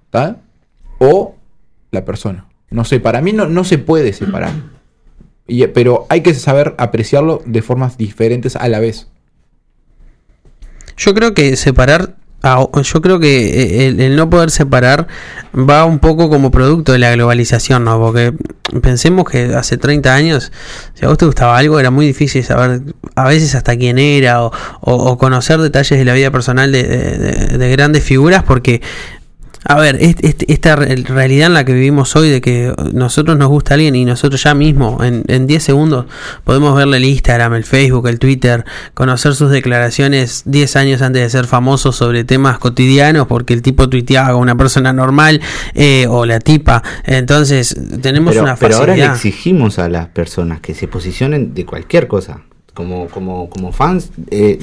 [0.99, 1.36] O
[1.91, 2.47] la persona.
[2.72, 4.51] No sé, para mí no, no se puede separar.
[5.47, 9.08] Y- pero hay que saber apreciarlo de formas diferentes a la vez.
[11.08, 15.08] Yo creo que separar, yo creo que eh, el, no poder separar
[15.58, 17.97] va un poco como producto de la globalización, ¿no?
[17.97, 18.34] Porque
[18.82, 20.51] pensemos que hace 30 años,
[20.95, 22.82] si a vos te gustaba algo, era muy difícil saber
[23.16, 26.84] a veces hasta quién era o, conocer detalles de la vida personal de-
[27.58, 28.82] de grandes figuras porque...
[29.66, 33.38] A ver, est- est- esta re- realidad en la que vivimos hoy de que nosotros
[33.38, 36.05] nos gusta alguien y nosotros ya mismo en, en 10 segundos
[36.43, 41.30] podemos verle el Instagram, el Facebook, el Twitter, conocer sus declaraciones 10 años antes de
[41.30, 45.41] ser famosos sobre temas cotidianos porque el tipo tuiteaba con una persona normal
[45.74, 46.82] eh, o la tipa.
[47.03, 49.16] Entonces tenemos Pero, una pero ahora le facilidad.
[49.16, 52.41] exigimos a las personas que se posicionen de cualquier cosa.
[52.74, 54.60] Como, como, como fans, eh,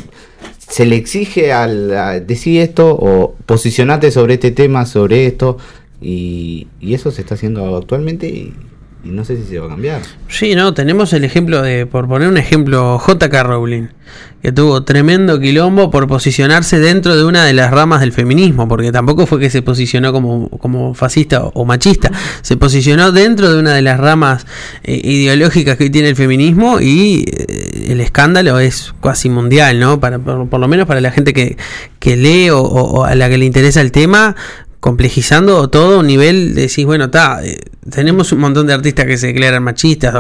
[0.68, 5.58] se le exige al decir esto o posicionate sobre este tema, sobre esto.
[6.00, 8.52] Y, y eso se está haciendo actualmente y,
[9.04, 10.02] y no sé si se va a cambiar.
[10.28, 13.88] Sí, no, tenemos el ejemplo de, por poner un ejemplo, JK Rowling,
[14.42, 18.92] que tuvo tremendo quilombo por posicionarse dentro de una de las ramas del feminismo, porque
[18.92, 22.10] tampoco fue que se posicionó como, como fascista o, machista,
[22.42, 24.46] se posicionó dentro de una de las ramas
[24.82, 30.00] eh, ideológicas que tiene el feminismo y eh, el escándalo es casi mundial, ¿no?
[30.00, 31.56] Para, por, por lo menos para la gente que,
[31.98, 34.36] que lee o a la que le interesa el tema,
[34.88, 37.40] complejizando todo a un nivel, decís, bueno, está,
[37.90, 40.14] tenemos un montón de artistas que se declaran machistas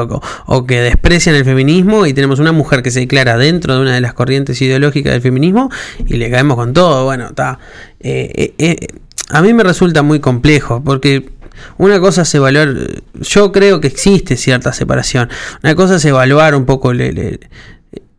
[0.46, 3.92] o, que desprecian el feminismo y tenemos una mujer que se declara dentro de una
[3.94, 5.70] de las corrientes ideológicas del feminismo
[6.06, 7.58] y le caemos con todo, bueno, está.
[8.00, 8.86] eh, eh, eh,
[9.28, 11.28] a mí me resulta muy complejo porque
[11.76, 12.74] una cosa es evaluar,
[13.20, 15.28] yo creo que existe cierta separación,
[15.62, 17.38] una cosa es evaluar un poco le- le-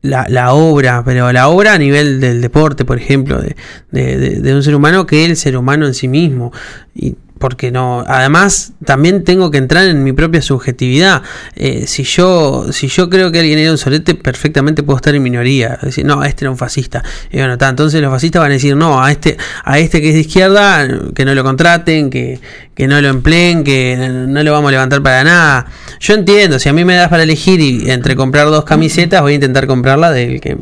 [0.05, 3.55] la, la obra, pero la obra a nivel del deporte, por ejemplo, de,
[3.91, 6.51] de- de- un ser humano que el ser humano en sí mismo.
[6.93, 11.21] Y porque no, además también tengo que entrar en mi propia subjetividad.
[11.55, 15.21] Eh, si yo, si yo creo que alguien era un solete, perfectamente puedo estar en
[15.21, 15.77] minoría.
[15.81, 17.03] Decir, no, este era un fascista.
[17.31, 20.09] Y bueno, está, entonces los fascistas van a decir, no, a este, a este que
[20.09, 22.39] es de izquierda, que no lo contraten, que,
[22.73, 25.65] que no lo empleen, que no, lo vamos a levantar para nada.
[25.99, 29.33] Yo entiendo, si a mí me das para elegir y entre comprar dos camisetas, voy
[29.33, 30.57] a intentar comprar la del que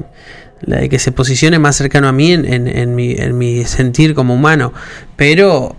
[0.65, 3.65] la de que se posicione más cercano a mí en, en- en mi, en mi
[3.65, 4.73] sentir como humano.
[5.17, 5.75] Pero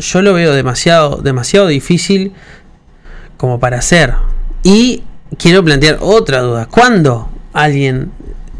[0.00, 2.32] yo lo veo demasiado, demasiado difícil
[3.36, 4.14] como para hacer.
[4.62, 5.04] Y
[5.38, 6.66] quiero plantear otra duda.
[6.66, 8.10] ¿Cuándo alguien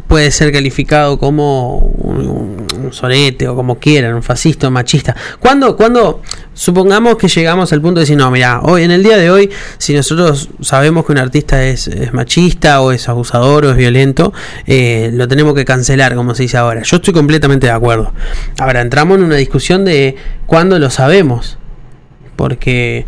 [0.09, 5.15] puede ser calificado como un, un o como quieran, un fascista, un machista.
[5.39, 6.23] Cuando, cuando
[6.53, 9.51] supongamos que llegamos al punto de decir, no, mira, hoy en el día de hoy,
[9.79, 14.33] si nosotros sabemos que un artista es, machista o es abusador o es violento,
[14.67, 16.83] eh, lo tenemos que cancelar, como se dice ahora.
[16.83, 18.13] Yo estoy completamente de acuerdo.
[18.59, 20.17] Ahora entramos en una discusión de
[20.47, 21.59] cuándo lo sabemos.
[22.37, 23.05] Porque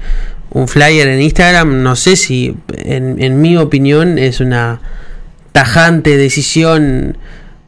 [0.51, 4.81] un flyer en Instagram, no sé si, en mi opinión, es una
[5.53, 7.17] tajante decisión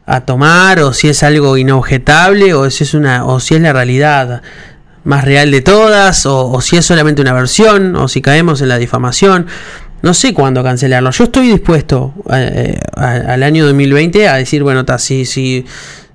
[0.05, 3.73] a tomar o si es algo inobjetable o si es una o si es la
[3.73, 4.41] realidad
[5.03, 8.77] más real de todas o, si es solamente una versión o si caemos en la
[8.77, 9.47] difamación
[10.01, 14.83] no sé cuándo cancelarlo yo estoy dispuesto eh, a- al año 2020 a decir bueno
[14.97, 15.65] si, si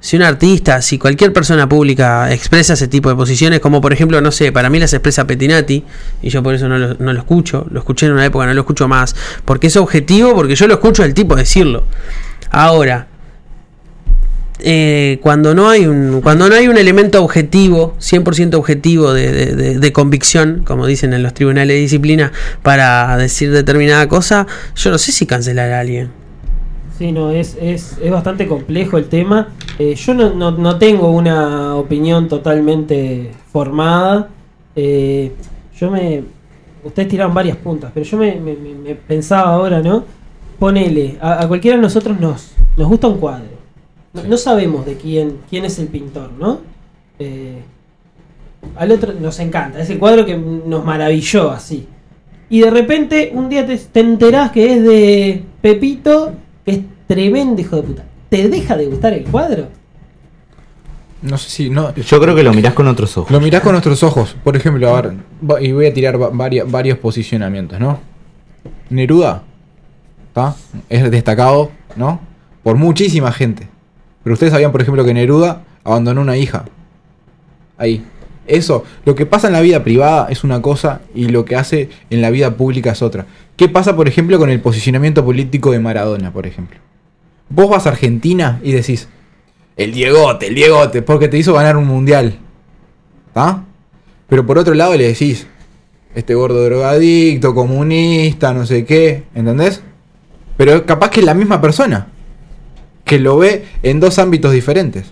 [0.03, 4.19] si un artista, si cualquier persona pública expresa ese tipo de posiciones, como por ejemplo,
[4.23, 5.85] no sé, para mí las expresa Petinati,
[6.23, 8.55] y yo por eso no lo, no lo escucho, lo escuché en una época, no
[8.55, 9.15] lo escucho más,
[9.45, 11.85] porque es objetivo, porque yo lo escucho del tipo decirlo.
[12.51, 13.09] Ahora,
[14.63, 20.63] eh, cuando no hay un cuando no hay un elemento objetivo 100% objetivo de, convicción
[20.67, 22.33] como dicen en los tribunales de disciplina
[22.63, 24.47] para decir determinada cosa
[24.77, 26.11] yo no sé si cancelar a alguien
[26.99, 29.49] Sí, no, es, es, es bastante complejo el tema.
[29.79, 34.29] Eh, yo no, no, no tengo una opinión totalmente formada.
[34.77, 35.33] Eh,
[35.81, 36.23] yo me.
[36.85, 40.05] Ustedes tiraron varias puntas, pero yo me, me- me- me pensaba ahora, ¿no?
[40.59, 43.49] Ponele, a, a cualquiera de nosotros nos, nos gusta un cuadro.
[44.13, 46.61] No, no sabemos de quién, quién es el pintor, ¿no?
[47.19, 47.61] Eh,
[48.77, 51.87] al otro nos encanta, es el cuadro que nos maravilló así.
[52.49, 56.33] Y de repente un día te, te enterás que es de Pepito,
[56.65, 58.05] que es tremendo hijo de puta.
[58.29, 59.69] ¿Te deja de gustar el cuadro?
[61.23, 61.71] No sé si.
[61.71, 63.31] No, Yo creo que lo mirás con otros ojos.
[63.31, 64.37] Lo mirás con nuestros ojos.
[64.43, 65.13] Por ejemplo, a ver,
[65.61, 68.01] y voy a tirar va- varia- varios posicionamientos, ¿no?
[68.89, 69.43] Neruda,
[70.29, 70.57] ¿está?
[70.89, 72.21] Es destacado, ¿no?
[72.63, 73.69] Por muchísima gente.
[74.23, 76.65] Pero ustedes sabían, por ejemplo, que Neruda abandonó una hija.
[77.79, 78.05] Ahí.
[78.47, 81.89] Eso, lo que pasa en la vida privada es una cosa y lo que hace
[82.11, 83.27] en la vida pública es otra.
[83.57, 86.79] ¿Qué pasa, por ejemplo, con el posicionamiento político de Maradona, por ejemplo?
[87.49, 89.09] Vos vas a Argentina y decís,
[89.77, 92.39] el Diegote, el Diegote, porque te hizo ganar un mundial.
[93.29, 93.65] ¿Está?
[94.29, 95.47] Pero por otro lado le decís,
[96.15, 99.83] este gordo drogadicto, comunista, no sé qué, ¿entendés?
[100.57, 102.09] Pero capaz que es la misma persona,
[103.11, 105.07] que lo ve en dos ámbitos diferentes.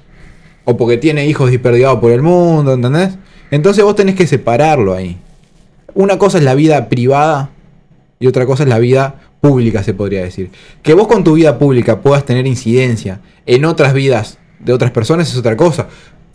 [0.65, 3.19] O porque tiene hijos disperdigados por el mundo, ¿entendés?
[3.51, 5.17] Entonces vos tenés que separarlo ahí.
[5.95, 7.51] Una cosa es la vida privada
[8.21, 10.53] y otra cosa es la vida pública, se podría decir.
[10.85, 15.29] Que vos con tu vida pública puedas tener incidencia en otras vidas de otras personas
[15.29, 15.89] es otra cosa.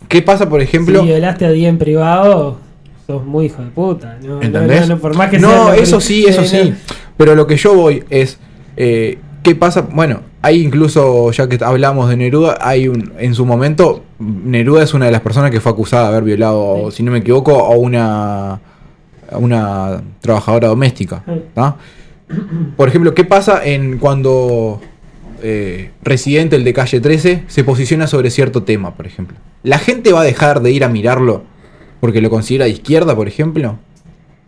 [0.06, 1.00] ¿Qué pasa, por ejemplo?
[1.00, 2.58] Si violaste a alguien en privado,
[3.06, 4.18] sos muy hijo de puta.
[4.22, 4.82] No, ¿Entendés?
[4.82, 6.74] No, no, por más que No, sea lo eso sí, eso eh, sí.
[7.16, 8.36] Pero lo que yo voy es.
[8.76, 9.80] eh, ¿Qué pasa?
[9.80, 13.14] Bueno, hay incluso, ya que hablamos de Neruda, hay un.
[13.18, 16.90] En su momento, Neruda es una de las personas que fue acusada de haber violado,
[16.90, 18.60] si no me equivoco, a una.
[19.30, 21.24] a una trabajadora doméstica.
[21.54, 21.76] ¿tá?
[22.76, 24.82] Por ejemplo, ¿qué pasa en cuando
[25.42, 29.38] eh, Residente, el de calle 13, se posiciona sobre cierto tema, por ejemplo?
[29.62, 31.44] ¿La gente va a dejar de ir a mirarlo
[32.00, 33.78] porque lo considera de izquierda, por ejemplo?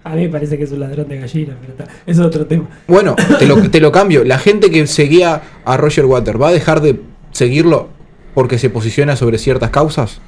[0.06, 2.46] A mí me parece que es un ladrón de gallina, pero está, eso es otro
[2.46, 2.68] tema.
[2.86, 4.22] Bueno, te lo, te lo cambio.
[4.24, 7.00] La gente que seguía a Roger Water va a dejar de
[7.32, 7.88] seguirlo
[8.32, 10.20] porque se posiciona sobre ciertas causas.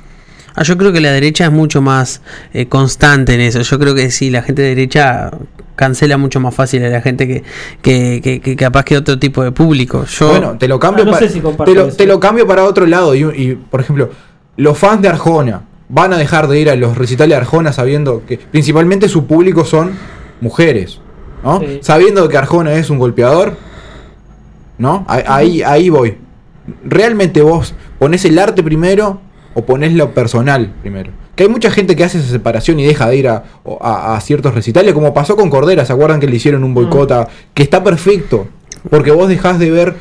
[0.56, 2.22] Ah, yo creo que la derecha es mucho más
[2.52, 3.60] eh, constante en eso.
[3.62, 5.30] Yo creo que sí, la gente de derecha
[5.76, 7.44] cancela mucho más fácil a la gente que,
[7.80, 10.04] que, que- que capaz que otro tipo de público.
[10.06, 12.48] Yo, Bueno, te lo cambio Ah, no pa- sé si te, lo, te lo cambio
[12.48, 13.14] para otro lado.
[13.14, 14.10] Y, y, por ejemplo,
[14.56, 18.22] los fans de Arjona van a dejar de ir a los recitales de Arjona sabiendo
[18.26, 19.93] que principalmente su público son
[20.41, 21.01] mujeres.
[21.43, 21.61] ¿no?
[21.61, 21.78] Sí.
[21.82, 23.57] Sabiendo que Arjona es un golpeador.
[24.78, 25.05] ¿No?
[25.09, 26.18] Ahí, ahí, ahí voy.
[26.84, 29.20] ¿Realmente vos ponés el arte primero
[29.55, 31.11] o ponés lo personal primero?
[31.34, 33.45] Que hay mucha gente que hace esa separación y deja de ir a,
[33.80, 37.11] a- a ciertos recitales, como pasó con Cordera, ¿se acuerdan que le hicieron un boicot?
[37.12, 38.49] a- Que está perfecto,
[38.91, 39.95] porque vos dejás de ver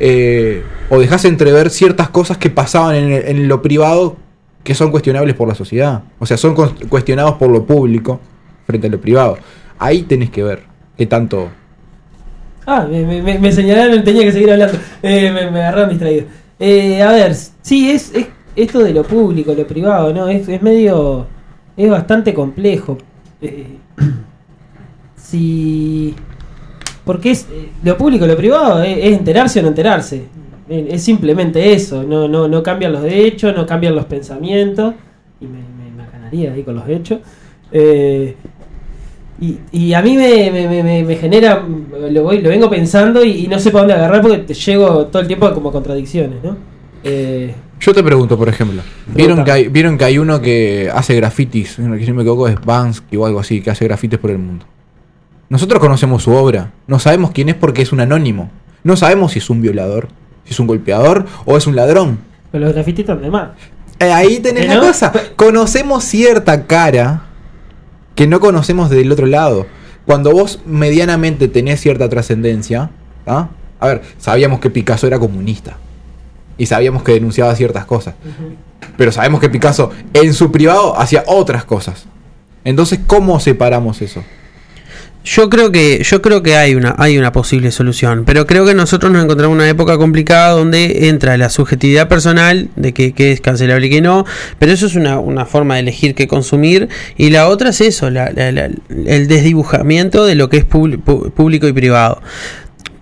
[0.00, 4.16] eh, o dejás entrever ciertas cosas que pasaban en, el- en lo privado
[4.64, 6.02] que son cuestionables por la sociedad.
[6.18, 6.54] O sea, son
[6.88, 8.18] cuestionados por lo público
[8.66, 9.38] frente a lo privado.
[9.78, 10.62] Ahí tenés que ver
[10.96, 11.50] qué tanto...
[12.66, 14.78] Ah, me, señalaron, tenía que seguir hablando.
[15.02, 16.24] Eh, me, me agarraron distraído.
[16.58, 20.28] Eh, a ver, sí, es, es esto de lo público, lo privado, ¿no?
[20.28, 21.26] Es, es medio.
[21.76, 22.96] Es bastante complejo.
[23.42, 23.76] Eh,
[25.16, 26.14] si.
[27.04, 27.42] Porque es.
[27.50, 30.24] eh, lo público, lo privado, es, es enterarse o no enterarse.
[30.68, 32.02] Eh, Es simplemente eso.
[32.02, 34.94] No, no, no cambian los hechos, no cambian los pensamientos.
[35.40, 37.20] Y me, me, ahí con los hechos.
[37.70, 38.34] Eh,
[39.40, 41.62] y, y a mí me, me- me- me- me genera,
[42.10, 45.06] lo, voy, lo vengo pensando y, y no sé para dónde agarrar porque te llego
[45.06, 46.56] todo el tiempo como a contradicciones, ¿no?
[47.02, 48.80] Eh, Yo te pregunto, por ejemplo,
[49.14, 52.22] ¿vieron que, hay, vieron que hay uno que hace grafitis, uno que si no me
[52.22, 54.64] equivoco es Bansky o algo así, que hace grafitis por el mundo?
[55.48, 58.50] Nosotros conocemos su obra, no sabemos quién es porque es un anónimo.
[58.82, 60.08] No sabemos si es un violador,
[60.44, 62.18] si es un golpeador o es un ladrón.
[62.52, 63.50] Pero los grafitis están de más.
[63.98, 64.80] Eh, ahí tenés ¿Eh, la no?
[64.82, 65.12] cosa.
[65.36, 67.24] Conocemos cierta cara
[68.14, 69.66] que no conocemos del otro lado.
[70.06, 72.90] Cuando vos medianamente tenés cierta trascendencia,
[73.26, 73.48] ¿ah?
[73.80, 75.78] a ver, sabíamos que Picasso era comunista
[76.58, 78.14] y sabíamos que denunciaba ciertas cosas,
[78.96, 82.04] pero sabemos que Picasso en su privado hacía otras cosas.
[82.64, 84.22] Entonces, ¿cómo separamos eso?
[85.26, 88.74] Yo creo que yo creo que hay una hay una posible solución, pero creo que
[88.74, 93.32] nosotros nos encontramos en una época complicada donde entra la subjetividad personal de que, que
[93.32, 94.26] es cancelable y que no,
[94.58, 98.10] pero eso es una, una forma de elegir qué consumir y la otra es eso,
[98.10, 102.20] la- la- la- el desdibujamiento de lo que es público y privado.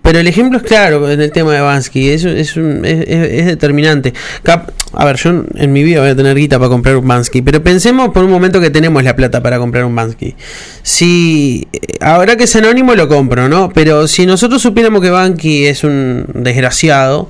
[0.02, 4.12] Pero el ejemplo es claro en el tema de Bansky, es, es, es- determinante.
[4.94, 7.62] A ver, yo en mi vida voy a tener guita para comprar un Bansky, pero
[7.62, 10.34] pensemos por un momento que tenemos la plata para comprar un Bansky.
[10.82, 13.70] Si eh, ahora que es anónimo lo compro, ¿no?
[13.72, 17.28] Pero si nosotros supiéramos que Bansky es un desgraciado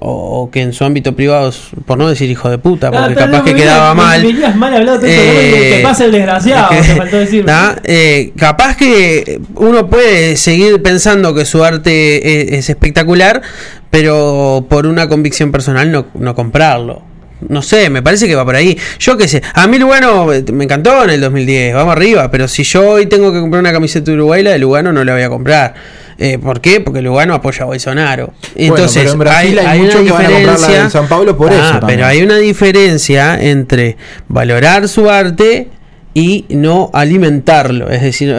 [0.00, 1.52] o, o que en su ámbito privado,
[1.86, 4.24] por no decir hijo de puta, porque Ah, pero capaz no, que quedaba me- mal.
[4.24, 7.44] Me mal hablado Eh, que pasa el desgraciado, que- te faltó decir.
[7.44, 7.76] ¿tá?
[7.84, 13.42] Eh, capaz que uno puede seguir pensando que su arte es, es espectacular,
[13.90, 17.02] pero por una convicción personal no, no comprarlo.
[17.48, 18.76] No sé, me parece que va por ahí.
[18.98, 22.46] Yo qué sé, a mí Lugano eh, me encantó en el 2010, vamos arriba, pero
[22.48, 25.14] si yo hoy tengo que comprar una camiseta de Uruguay, la de Lugano no la
[25.14, 25.74] voy a comprar.
[26.22, 26.80] Eh, ¿Por qué?
[26.80, 28.32] Porque Lugano apoya a Bolsonaro.
[28.54, 31.50] Entonces, pero en Brasil hay muchos una que van a comprar la San Pablo por
[31.50, 31.86] Ah, eso también.
[31.98, 33.96] Pero hay una diferencia entre
[34.28, 35.68] valorar su arte
[36.12, 37.88] y no alimentarlo.
[37.88, 38.34] Es decir,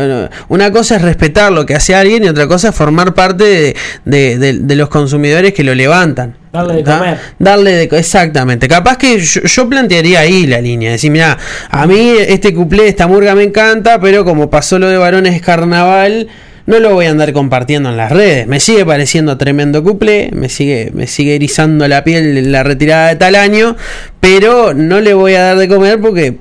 [0.50, 3.76] una cosa es respetar lo que hace alguien y otra cosa es formar parte de,
[4.06, 6.36] de- de- de los consumidores que lo levantan.
[6.52, 6.98] Darle de ¿tá?
[7.00, 7.18] comer.
[7.40, 8.68] Darle de exactamente.
[8.68, 10.92] Capaz que yo, yo plantearía ahí la línea.
[10.92, 11.38] Decir, mira,
[11.70, 16.28] a mí este cuplé, esta murga me encanta, pero como pasó lo de varones carnaval,
[16.66, 18.48] no lo voy a andar compartiendo en las redes.
[18.48, 23.16] Me sigue pareciendo tremendo cuplé, me sigue, me sigue erizando la piel la retirada de
[23.16, 23.76] tal año,
[24.20, 26.38] pero no le voy a dar de comer porque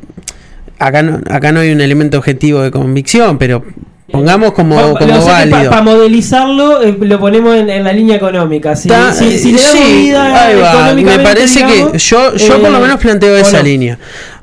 [0.78, 3.64] acá no, acá no hay un elemento objetivo de convicción, pero
[4.10, 5.70] pongamos como, como válido.
[5.70, 8.74] Para modelizarlo, eh, lo ponemos en, en la línea económica.
[8.76, 10.94] Si, Ta- si, si le damos sí, vida.
[10.96, 13.62] Me parece digamos, que yo, yo por eh, lo menos planteo esa no.
[13.64, 13.98] línea.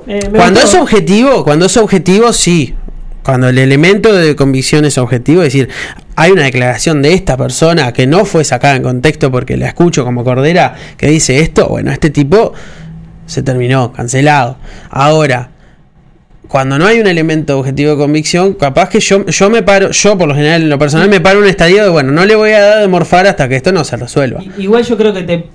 [0.06, 2.74] Eh, Cuando es objetivo, cuando es objetivo, sí.
[3.22, 5.68] Cuando el elemento de convicción es objetivo, es decir,
[6.16, 10.04] hay una declaración de esta persona que no fue sacada en contexto porque la escucho
[10.04, 12.54] como cordera que dice esto, bueno, este tipo
[13.26, 14.56] se terminó, cancelado.
[14.90, 15.50] Ahora,
[16.48, 20.16] cuando no hay un elemento objetivo de convicción, capaz que yo, yo me paro, yo
[20.16, 22.52] por lo general en lo personal me paro un estadio de, bueno, no le voy
[22.52, 24.42] a dar de morfar hasta que esto no se resuelva.
[24.56, 25.46] Igual yo creo que te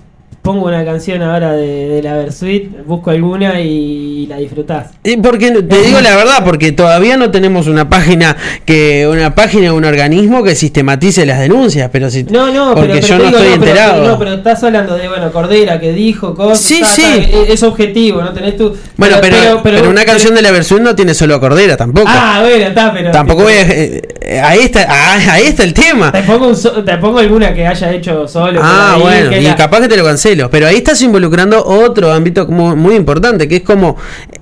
[0.44, 4.88] pongo una canción ahora de, de la Versuit, busco alguna y la disfrutás.
[5.02, 8.36] Y porque te digo la verdad, porque todavía no tenemos una página
[8.66, 13.02] que una página un organismo que sistematice las denuncias, pero si No, no, porque pero,
[13.02, 13.94] pero yo no digo, estoy enterado.
[13.94, 16.60] Pero, no, pero estás hablando de, bueno, Cordera que dijo cosas.
[16.60, 17.04] Sí, ta, sí.
[17.06, 18.34] es, es objetivo, ¿no?
[18.34, 18.76] Tenés tu.
[18.98, 22.10] bueno, pero, pero, una canción de la versión no tiene solo a Cordera tampoco.
[22.10, 23.12] Ah, bueno, está, pero.
[23.12, 26.12] tampoco voy a, eh, ahí está ah, ahí está el tema.
[26.12, 28.60] Te pongo, un so- te pongo alguna que haya hecho solo.
[28.62, 30.04] Ah, ahí, bueno, y la- capaz que te lo
[30.50, 33.98] Pero ahí estás involucrando otro ámbito como muy importante, que es como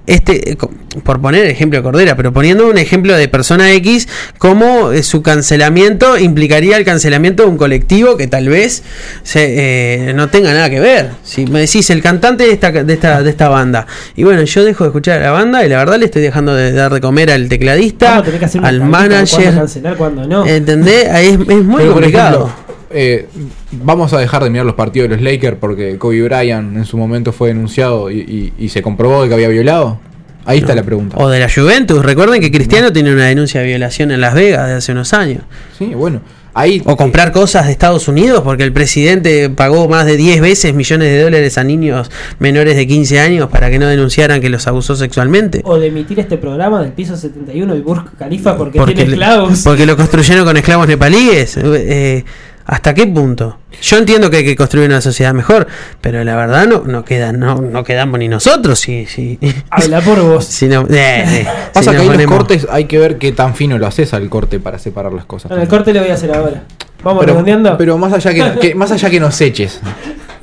[0.08, 0.58] este, eh,
[1.04, 5.04] por poner el ejemplo de Cordera, pero poniendo un ejemplo de persona X, cómo eh,
[5.04, 8.84] su cancelamiento implicaría el cancelamiento de un colectivo que tal vez
[9.24, 11.12] se, eh, no tenga nada que ver.
[11.24, 14.64] Si me decís el cantante de esta, de esta, de esta banda, y bueno, yo
[14.66, 17.00] dejo de escuchar a la banda y la verdad le estoy dejando de dar de
[17.00, 18.24] comer al tecladista,
[18.62, 19.44] al manager.
[19.44, 20.46] cuándo cancelar, cuándo no.
[20.46, 21.10] ¿Entendés?
[21.10, 22.46] Ahí es, es muy Pero, por complicado.
[22.48, 23.28] ejemplo, eh,
[23.72, 26.98] vamos a dejar de mirar los partidos de los Lakers porque Kobe Bryant en su
[26.98, 30.00] momento fue denunciado y, y- y se comprobó de que había violado.
[30.46, 31.18] Ahí está la pregunta.
[31.20, 32.04] O de la Juventus.
[32.04, 35.44] Recuerden que Cristiano tiene una denuncia de violación en Las Vegas de hace unos años.
[35.78, 36.22] Sí, bueno.
[36.54, 40.74] Ahí O comprar cosas de Estados Unidos porque el presidente pagó más de 10 veces
[40.74, 44.68] millones de dólares a niños menores de 15 años para que no denunciaran que los
[44.68, 45.62] abusó sexualmente.
[45.64, 49.62] O de emitir este programa del piso 71, el Burj Khalifa, porque, Porque, tiene esclavos.
[49.64, 51.56] porque lo construyeron con esclavos nepalíes.
[51.56, 52.26] Eh,
[52.66, 53.58] ¿Hasta qué punto?
[53.82, 55.68] Yo entiendo que hay que construir una sociedad mejor,
[56.02, 59.40] pero la verdad no, no, queda, no, no quedamos ni nosotros si, si,
[59.70, 60.46] Habla por vos.
[60.46, 63.32] si no- eh, eh, pasa si que ahí los ponemos- cortes hay que ver qué
[63.32, 65.50] tan fino lo haces al corte para separar las cosas.
[65.50, 66.64] Bueno, el corte lo voy a hacer ahora.
[67.04, 67.78] Vamos pero, redondeando.
[67.78, 69.80] pero más allá que, que- más allá que nos eches,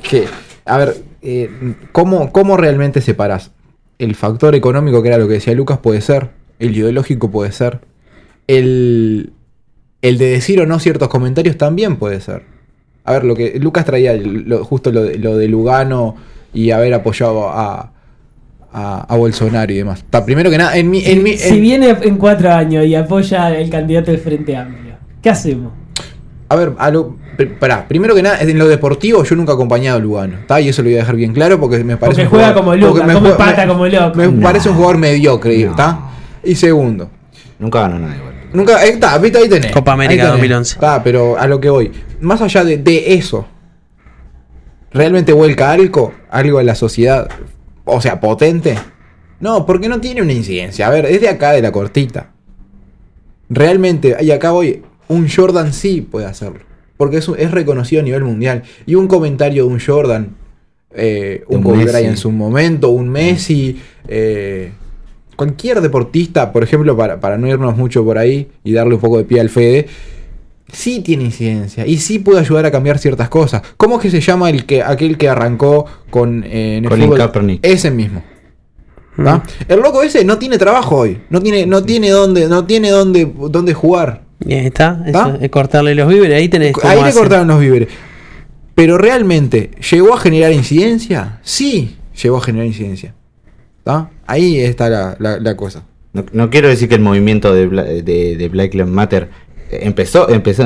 [0.03, 0.25] que
[0.65, 1.49] a ver, eh,
[1.91, 3.51] ¿cómo, ¿cómo realmente separas?
[3.97, 7.79] El factor económico, que era lo que decía Lucas, puede ser, el ideológico puede ser,
[8.47, 9.31] el,
[10.01, 12.43] el de decir o no ciertos comentarios también puede ser.
[13.03, 16.15] A ver, lo que Lucas traía, lo- justo lo de, lo de Lugano
[16.53, 17.91] y haber apoyado a,
[18.71, 20.03] a, a Bolsonaro y demás.
[20.09, 21.03] Ta, primero que nada, en mi...
[21.05, 24.93] En mi si en- viene en cuatro años y apoya el candidato del Frente Amplio,
[25.21, 25.73] ¿qué hacemos?
[26.49, 27.15] A ver, a lo,
[27.59, 30.59] pará, primero que nada, en lo deportivo yo nunca he acompañado a Lugano, ¿está?
[30.61, 32.79] Y eso lo voy a dejar bien claro porque me parece Porque un juega jugador-
[32.81, 34.17] como porque me pata me- como loco.
[34.17, 34.41] Me No.
[34.41, 35.71] parece un jugador mediocre, No.
[35.71, 35.99] ¿está?
[36.43, 37.09] Y segundo,
[37.59, 38.28] Nunca ganó nada igual.
[38.53, 39.71] Nunca, ahí está, viste, ahí tenés.
[39.71, 40.33] Copa América tenés.
[40.33, 40.73] 2011.
[40.73, 41.91] Está, pero a lo que voy,
[42.21, 43.45] más allá de, de eso,
[44.91, 47.29] ¿realmente vuelca algo, algo a la sociedad,
[47.85, 48.77] o sea, potente?
[49.39, 50.87] No, porque no tiene una incidencia.
[50.87, 52.31] A ver, es de acá de la cortita.
[53.49, 56.59] Realmente, y acá voy, un Jordan sí puede hacerlo.
[56.97, 58.63] Porque es, es reconocido a nivel mundial.
[58.85, 60.35] Y un comentario de un Jordan,
[60.93, 61.85] eh, un Un Kobe.
[61.85, 64.71] Bryant en su momento, un Messi, eh,
[65.39, 69.19] cualquier deportista, por ejemplo, para, para no irnos mucho por ahí y darle un poco
[69.19, 69.87] de pie al Fede,
[70.69, 73.61] sí tiene incidencia y sí puede ayudar a cambiar ciertas cosas.
[73.77, 77.05] ¿Cómo es que se llama el que, aquel que arrancó con eh, en el Colin
[77.05, 77.19] fútbol?
[77.19, 77.65] Kaepernick.
[77.65, 78.21] Ese mismo.
[79.15, 79.41] ¿tá?
[79.69, 83.31] El loco ese no tiene trabajo hoy, no tiene, no tiene dónde, no tiene dónde,
[83.49, 84.23] dónde jugar.
[84.45, 85.37] Y ahí está, eso, ¿Va?
[85.39, 87.87] es cortarle los víveres, ahí tenés Ahí le cortaron los víveres.
[88.75, 91.39] Pero realmente, ¿llegó a generar incidencia?
[91.43, 93.13] Sí, llegó a generar incidencia.
[93.83, 94.09] ¿tá?
[94.29, 95.83] Ahí está la, cosa.
[96.33, 99.29] No, quiero decir que el movimiento de, Bla- de, Black Lives Matter
[99.71, 100.63] empezó empezó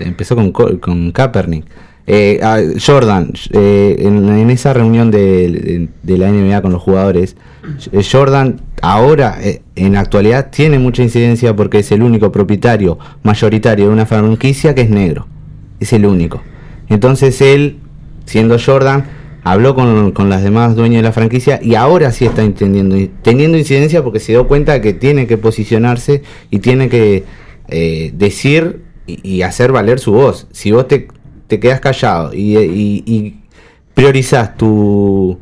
[0.00, 1.64] empezó con, Co- con Kaepernick.
[2.08, 2.38] Eh,
[2.84, 7.36] Jordan, eh, en, esa reunión de, la NBA con los jugadores,
[7.90, 9.38] eh, Jordan ahora,
[9.74, 14.74] en la actualidad, tiene mucha incidencia porque es el único propietario mayoritario de una franquicia
[14.74, 15.26] que es negro.
[15.80, 16.42] Es el único.
[16.88, 17.78] Entonces él,
[18.24, 19.04] siendo Jordan,
[19.46, 23.56] habló con, con las demás dueñas de la franquicia y ahora sí está entendiendo, teniendo
[23.56, 27.22] incidencia porque se dio cuenta que tiene que posicionarse y tiene que
[27.68, 30.48] eh, decir y, y hacer valer su voz.
[30.50, 31.06] Si vos te,
[31.46, 33.36] te quedas callado y, y, y
[33.94, 35.38] priorizás tu,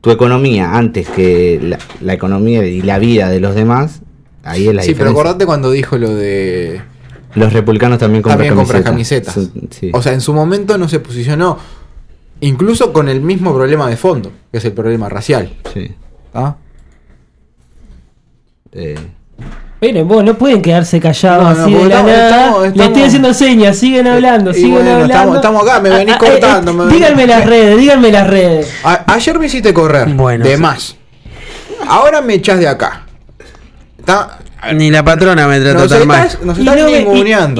[0.00, 4.00] tu economía antes que la, la economía y la vida de los demás,
[4.42, 6.80] ahí es la sí, pero acordate cuando dijo lo de
[7.34, 9.34] Los republicanos también compran también compra camisetas.
[9.34, 9.78] camisetas.
[9.78, 9.90] Sí.
[9.92, 11.58] O sea, en su momento no se posicionó,
[12.40, 15.52] incluso con el mismo problema de fondo, que es el problema racial.
[15.72, 15.92] Sí.
[16.32, 16.56] ¿tá?
[18.72, 18.98] Eh,
[19.80, 22.28] Miren, vos no pueden quedarse callados No, no, así de la estamos- nada.
[22.28, 25.14] estamos- Le estoy haciendo señas, siguen hablando, y siguen bueno, hablando.
[25.14, 28.10] estamos- estamos acá, me venís Ah, ah, cortando, eh, me venís- díganme las redes, díganme
[28.12, 28.74] las redes.
[28.82, 30.60] A- ayer me hiciste correr, Bueno, de sí.
[30.62, 30.96] más.
[31.86, 33.02] Ahora me echás de acá.
[34.72, 36.26] Ni la patrona me trató tan mal.
[36.26, 37.00] estás, nos Y estás no, me,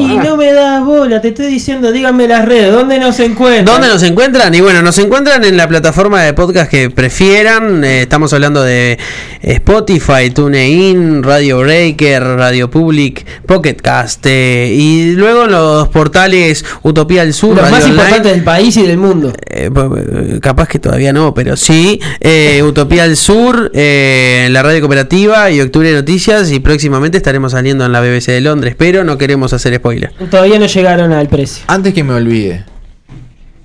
[0.01, 3.65] y- no me das bola, te estoy diciendo, díganme las redes, ¿dónde nos encuentran?
[3.67, 4.55] ¿Dónde nos encuentran?
[4.55, 7.85] Y bueno, nos encuentran en la plataforma de podcast que prefieran.
[7.85, 8.99] Eh, estamos hablando de
[9.43, 14.25] Spotify, TuneIn, Radio Breaker, Radio Public, Pocket Cast.
[14.27, 18.01] eh, y luego los portales Utopía del Sur, Los Radio más Online.
[18.03, 19.33] importantes del país y del mundo.
[19.49, 22.01] Eh, eh, capaz que todavía no, pero sí.
[22.21, 26.51] eh, Utopía del Sur, eh, la radio cooperativa y Octubre de Noticias.
[26.51, 26.61] Y
[26.95, 30.13] próximamente estaremos saliendo en la BBC de Londres, pero no queremos hacer spoiler.
[30.31, 31.65] Todavía no llegaron al precio.
[31.67, 32.65] Antes que me olvide,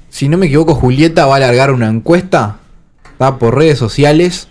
[0.10, 2.58] si no me equivoco, Julieta va a alargar una encuesta
[3.20, 3.38] ¿tá?
[3.38, 4.48] por redes sociales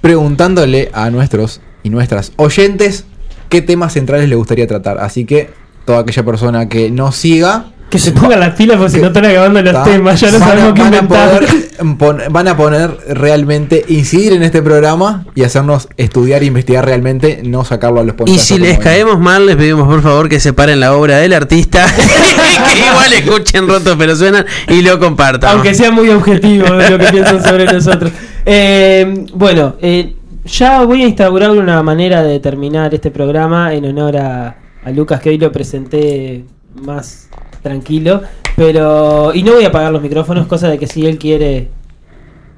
[0.00, 3.04] preguntándole a nuestros y nuestras oyentes
[3.50, 4.96] qué temas centrales le gustaría tratar.
[5.00, 5.50] Así que
[5.84, 9.24] toda aquella persona que nos siga Que se pongan las pilas porque si no están
[9.24, 9.82] acabando los ¿tá?
[9.84, 11.40] temas, ya no van, a, sabemos qué van a inventar.
[11.40, 16.84] poder, pon- van a poner realmente, incidir en este programa y hacernos estudiar e investigar
[16.84, 20.38] realmente, no sacarlo a los Y si les caemos mal, les pedimos por favor que
[20.38, 21.86] separen la obra del artista,
[22.74, 25.52] que igual escuchen rotos pero suenan y lo compartan.
[25.52, 28.12] Aunque sea muy objetivo lo que piensan sobre nosotros.
[28.44, 34.18] Eh, bueno, eh, ya voy a instaurar una manera de terminar este programa en honor
[34.18, 36.44] a, a Lucas, que hoy lo presenté
[36.82, 37.28] más
[37.62, 38.22] tranquilo.
[38.56, 39.32] Pero.
[39.34, 41.68] Y no voy a apagar los micrófonos, cosa de que si él quiere,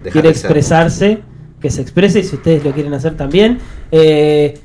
[0.02, 1.20] dejar quiere expresarse,
[1.60, 3.58] que se exprese y si ustedes lo quieren hacer también.
[3.90, 4.58] Eh,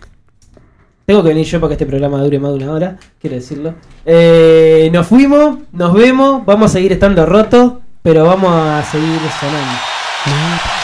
[1.06, 3.76] tengo que venir yo para que este programa dure más de una hora, quiero decirlo.
[4.06, 10.75] Eh, nos fuimos, nos vemos, vamos a seguir estando rotos, pero vamos a seguir sonando.